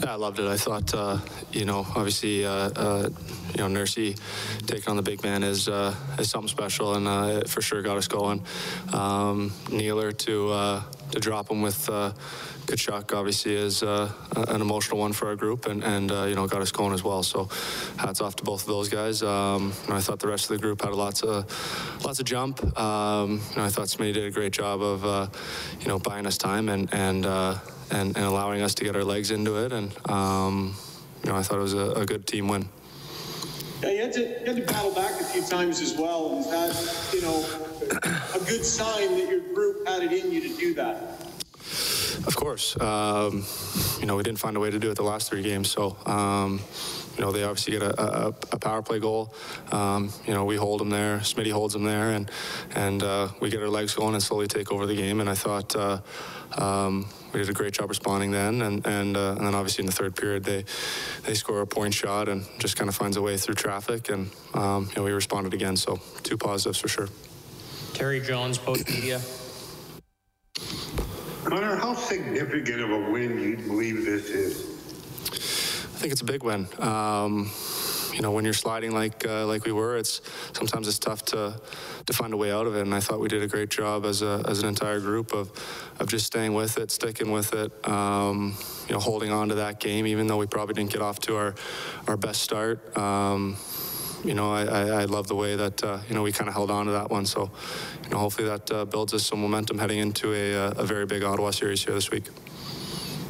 [0.03, 0.45] Yeah, I loved it.
[0.45, 1.18] I thought, uh,
[1.51, 3.09] you know, obviously, uh, uh,
[3.55, 4.20] you know, Nursey
[4.68, 7.82] taking on the big man is uh, is something special, and uh, it for sure
[7.82, 8.43] got us going.
[8.93, 11.89] Um, Nealer to uh, to drop him with
[12.72, 14.12] Tkachuk obviously is uh,
[14.47, 17.03] an emotional one for our group and, and uh, you know, got us going as
[17.03, 17.24] well.
[17.24, 17.49] So
[17.97, 19.24] hats off to both of those guys.
[19.24, 21.45] Um, I thought the rest of the group had lots of
[22.05, 22.64] lots of jump.
[22.80, 25.28] Um, I thought Smitty did a great job of, uh,
[25.80, 27.57] you know, buying us time and and, uh,
[27.89, 29.72] and, and allowing us to get our legs into it.
[29.74, 30.76] And um,
[31.24, 32.70] you know, I thought it was a, a good team win.
[33.82, 36.43] Yeah, you had, to, you had to battle back a few times as well.
[36.51, 37.43] That, you know,
[38.36, 41.28] a good sign that your group had it in you to do that?
[42.28, 42.80] Of course.
[42.80, 43.46] Um,
[44.00, 45.98] you know, we didn't find a way to do it the last three games, so.
[46.06, 46.60] Um,
[47.18, 49.34] you know, they obviously get a, a, a power play goal.
[49.72, 51.18] Um, you know, we hold them there.
[51.20, 52.32] Smitty holds them there, and
[52.74, 55.20] and uh, we get our legs going and slowly take over the game.
[55.20, 56.00] And I thought uh,
[56.58, 59.86] um, we did a great job responding then, and and, uh, and then obviously in
[59.88, 60.66] the third period they
[61.26, 64.30] they score a point shot and just kind of finds a way through traffic, and
[64.54, 65.76] um, you know we responded again.
[65.76, 67.10] So two positives for sure.
[67.94, 69.22] Terry Jones, Post Media.
[71.44, 74.72] Connor, how significant of a win do you believe this is?
[75.84, 76.68] I think it's a big win.
[76.80, 77.52] Um,
[78.14, 80.22] you know, when you're sliding like uh, like we were, it's
[80.54, 81.60] sometimes it's tough to
[82.06, 82.82] to find a way out of it.
[82.82, 85.52] And I thought we did a great job as a as an entire group of
[86.00, 87.72] of just staying with it, sticking with it.
[87.88, 91.20] Um, you know, holding on to that game, even though we probably didn't get off
[91.22, 91.56] to our
[92.08, 92.96] our best start.
[92.98, 93.58] Um,
[94.24, 96.54] you know, I, I, I, love the way that, uh, you know, we kind of
[96.54, 97.26] held on to that one.
[97.26, 97.52] So,
[98.04, 101.06] you know, hopefully that uh, builds us some momentum heading into a, uh, a very
[101.06, 102.26] big Ottawa series here this week.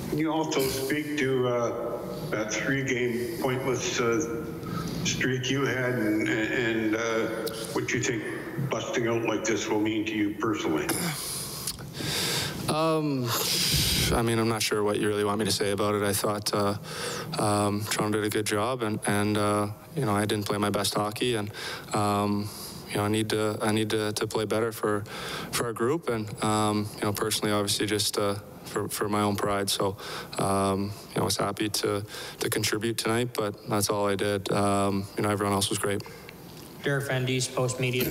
[0.10, 4.46] Can you also speak to uh, that three-game pointless uh,
[5.06, 7.28] streak you had and, and uh,
[7.74, 8.24] what you think
[8.70, 10.88] busting out like this will mean to you personally?
[12.68, 13.30] Um,
[14.14, 16.04] I mean, I'm not sure what you really want me to say about it.
[16.04, 16.78] I thought uh,
[17.40, 20.70] um, Toronto did a good job, and and uh, you know I didn't play my
[20.70, 21.52] best hockey, and
[21.94, 22.50] um,
[22.90, 25.04] you know I need to I need to, to play better for
[25.52, 28.18] for our group, and um, you know personally, obviously, just.
[28.18, 29.98] Uh, for, for my own pride, so
[30.38, 32.06] um, you know, I was happy to
[32.40, 34.50] to contribute tonight, but that's all I did.
[34.50, 36.02] Um, you know, everyone else was great.
[36.82, 38.10] Derek Van Diest, Post Media.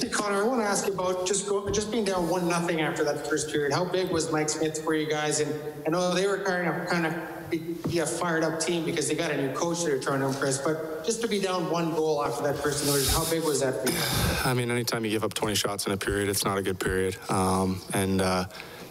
[0.00, 2.82] Hey, Connor, I want to ask you about just go, just being down one nothing
[2.82, 3.72] after that first period.
[3.72, 5.40] How big was Mike Smith for you guys?
[5.40, 5.54] And
[5.86, 7.14] I know they were kind of kind of
[7.50, 10.58] be a fired up team because they got a new coach they're trying to impress.
[10.58, 13.82] But just to be down one goal after that first period, how big was that
[13.82, 14.50] for you?
[14.50, 16.78] I mean, anytime you give up 20 shots in a period, it's not a good
[16.78, 17.16] period.
[17.30, 18.44] Um, and uh,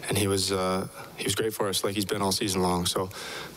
[0.08, 2.86] and he was uh, he was great for us, like he's been all season long.
[2.86, 3.08] So,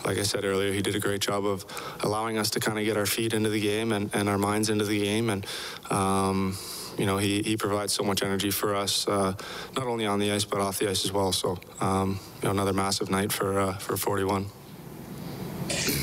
[0.05, 1.65] like I said earlier, he did a great job of
[2.01, 4.69] allowing us to kind of get our feet into the game and, and our minds
[4.69, 5.47] into the game and.
[5.89, 6.55] Um,
[6.97, 9.33] you know, he, he provides so much energy for us, uh,
[9.75, 11.31] not only on the ice but off the ice as well.
[11.31, 14.45] So, um, you know, another massive night for uh, for 41.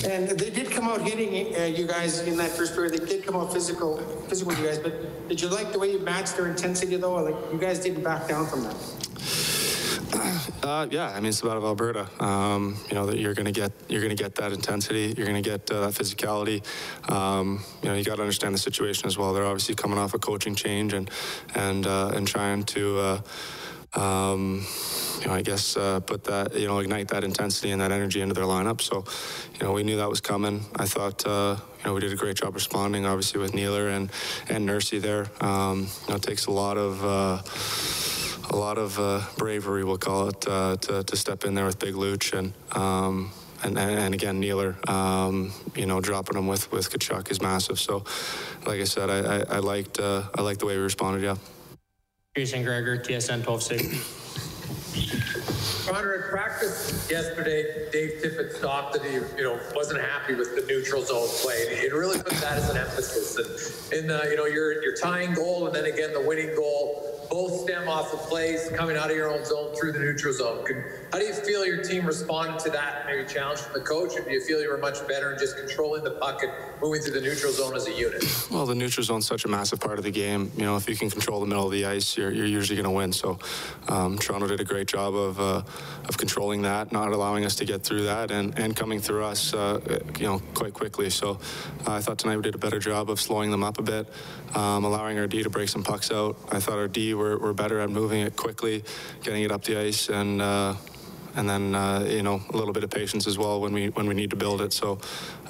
[0.04, 2.94] And they did come out hitting uh, you guys in that first period.
[2.94, 4.78] They did come out physical, physical with you guys.
[4.78, 7.22] But did you like the way you matched their intensity, though?
[7.22, 8.76] Like you guys didn't back down from that.
[10.62, 12.06] Uh, yeah, I mean it's about Alberta.
[12.22, 15.14] Um, you know that you're going to get you're going to get that intensity.
[15.16, 16.62] You're going to get uh, that physicality.
[17.10, 19.32] Um, you know you got to understand the situation as well.
[19.32, 21.10] They're obviously coming off a coaching change and
[21.54, 22.98] and uh, and trying to.
[22.98, 23.20] Uh,
[23.94, 24.64] um,
[25.20, 28.20] you know, I guess uh, put that, you know, ignite that intensity and that energy
[28.20, 28.80] into their lineup.
[28.80, 29.04] So,
[29.58, 30.64] you know, we knew that was coming.
[30.76, 34.12] I thought, uh, you know, we did a great job responding, obviously with Neeler and
[34.48, 35.26] and Nursey there.
[35.40, 37.04] Um, you know, it takes a lot of
[38.50, 41.78] a lot of uh, bravery, we'll call it, uh, to, to step in there with
[41.78, 42.52] Big Luch and.
[42.72, 43.32] Um,
[43.62, 47.78] and, and, again, Neeler, um, you know, dropping him with with Tkachuk is massive.
[47.78, 48.04] So,
[48.64, 51.22] like I said, I, I, I liked uh, I liked the way we responded.
[51.22, 51.36] Yeah.
[52.34, 55.39] Jason Gregor, TSN 1260.
[55.90, 60.64] Connor, at practice yesterday, Dave Tippett stopped that he, you know, wasn't happy with the
[60.72, 61.54] neutral zone play.
[61.54, 63.90] It really put that as an emphasis.
[63.90, 67.10] And in, uh, you know, your your tying goal and then again the winning goal
[67.30, 70.66] both stem off of plays coming out of your own zone through the neutral zone.
[71.12, 74.16] how do you feel your team responded to that maybe challenge from the coach?
[74.16, 77.00] Or do you feel you were much better in just controlling the puck and moving
[77.00, 78.24] through the neutral zone as a unit?
[78.50, 80.50] Well, the neutral zone is such a massive part of the game.
[80.56, 82.92] You know, if you can control the middle of the ice, you're, you're usually going
[82.92, 83.12] to win.
[83.12, 83.38] So
[83.88, 85.62] um, Toronto did a great job of uh,
[86.08, 89.54] of controlling that, not allowing us to get through that, and, and coming through us,
[89.54, 89.80] uh,
[90.18, 91.10] you know, quite quickly.
[91.10, 91.38] So
[91.86, 94.06] uh, I thought tonight we did a better job of slowing them up a bit,
[94.54, 96.36] um, allowing our D to break some pucks out.
[96.50, 98.84] I thought our D were, were better at moving it quickly,
[99.22, 100.74] getting it up the ice, and uh,
[101.36, 104.06] and then uh, you know a little bit of patience as well when we when
[104.06, 104.72] we need to build it.
[104.72, 104.98] So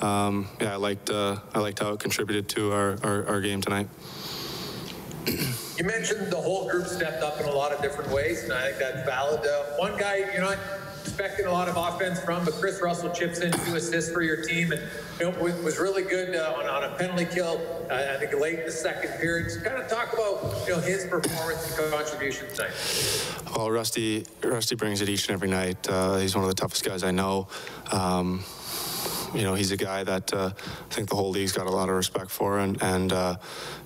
[0.00, 3.60] um, yeah, I liked uh, I liked how it contributed to our, our, our game
[3.60, 3.88] tonight.
[5.76, 8.66] You mentioned the whole group stepped up in a lot of different ways, and I
[8.66, 9.40] think that's valid.
[9.46, 10.54] Uh, one guy, you know,
[11.02, 14.42] expecting a lot of offense from, but Kris Russell chips in two assists for your
[14.42, 14.82] team and
[15.18, 17.60] you know, was, was really good uh, on, on, a penalty kill.
[17.90, 19.44] Uh, I think late in the second period.
[19.44, 22.72] Just kind of talk about you know his performance and contribution tonight.
[23.54, 25.88] Well, Rusty, Rusty brings it each and every night.
[25.88, 27.48] Uh, he's one of the toughest guys I know.
[27.90, 28.44] Um,
[29.34, 31.88] you know, he's a guy that uh, I think the whole league's got a lot
[31.88, 33.36] of respect for, and and uh,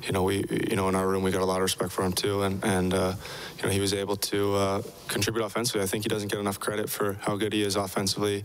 [0.02, 2.04] you know we you know in our room we got a lot of respect for
[2.04, 3.14] him too, and and uh,
[3.58, 5.82] you know he was able to uh, contribute offensively.
[5.82, 8.42] I think he doesn't get enough credit for how good he is offensively,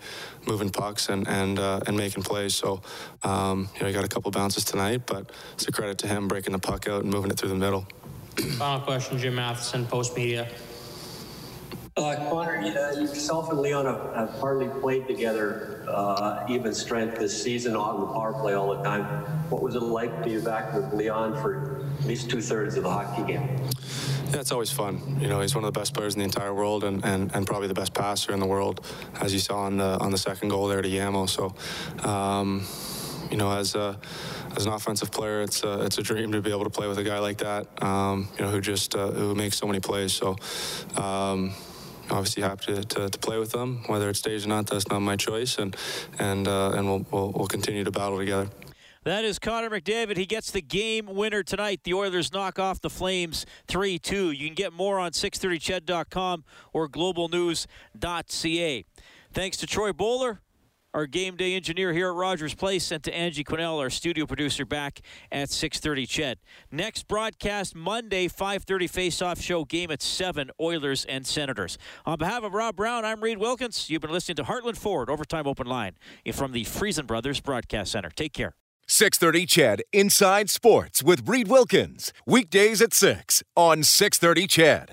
[0.47, 2.55] moving pucks and and uh, and making plays.
[2.55, 2.81] So
[3.23, 6.27] um, you know he got a couple bounces tonight, but it's a credit to him
[6.27, 7.87] breaking the puck out and moving it through the middle.
[8.57, 10.47] Final question, Jim Matheson, Post Media.
[11.99, 17.43] Uh, Connor, uh, yourself and Leon have, have hardly played together uh, even strength this
[17.43, 19.03] season on the power play all the time.
[19.49, 22.83] What was it like to be back with Leon for at least two thirds of
[22.83, 23.49] the hockey game?
[24.31, 25.17] Yeah, it's always fun.
[25.19, 27.45] You know, he's one of the best players in the entire world, and, and, and
[27.45, 28.85] probably the best passer in the world,
[29.19, 31.27] as you saw on the on the second goal there to Yamo.
[31.27, 31.53] So,
[32.09, 32.65] um,
[33.29, 33.99] you know, as a,
[34.55, 36.97] as an offensive player, it's a, it's a dream to be able to play with
[36.97, 37.83] a guy like that.
[37.83, 40.13] Um, you know, who just uh, who makes so many plays.
[40.13, 40.37] So.
[40.95, 41.53] Um,
[42.09, 43.83] obviously happy to, to, to, play with them.
[43.87, 45.75] Whether it stays or not, that's not my choice, and
[46.17, 48.49] and uh, and we'll, we'll, we'll continue to battle together.
[49.03, 50.17] That is Connor McDavid.
[50.17, 51.81] He gets the game winner tonight.
[51.83, 54.31] The Oilers knock off the Flames 3 2.
[54.31, 56.43] You can get more on 630ched.com
[56.73, 58.85] or globalnews.ca.
[59.31, 60.41] Thanks to Troy Bowler,
[60.93, 64.65] our game day engineer here at Rogers Place, sent to Angie Quinnell, our studio producer,
[64.65, 66.07] back at 6:30.
[66.07, 66.35] Ched.
[66.71, 69.65] Next broadcast Monday, 5:30 face-off show.
[69.65, 70.51] Game at seven.
[70.59, 71.77] Oilers and Senators.
[72.05, 73.89] On behalf of Rob Brown, I'm Reed Wilkins.
[73.89, 75.95] You've been listening to Heartland Ford Overtime Open Line
[76.33, 78.09] from the Friesen Brothers Broadcast Center.
[78.09, 78.55] Take care.
[78.87, 82.11] 630 Ched Inside Sports with Reed Wilkins.
[82.25, 84.87] Weekdays at 6 on 630 Ched.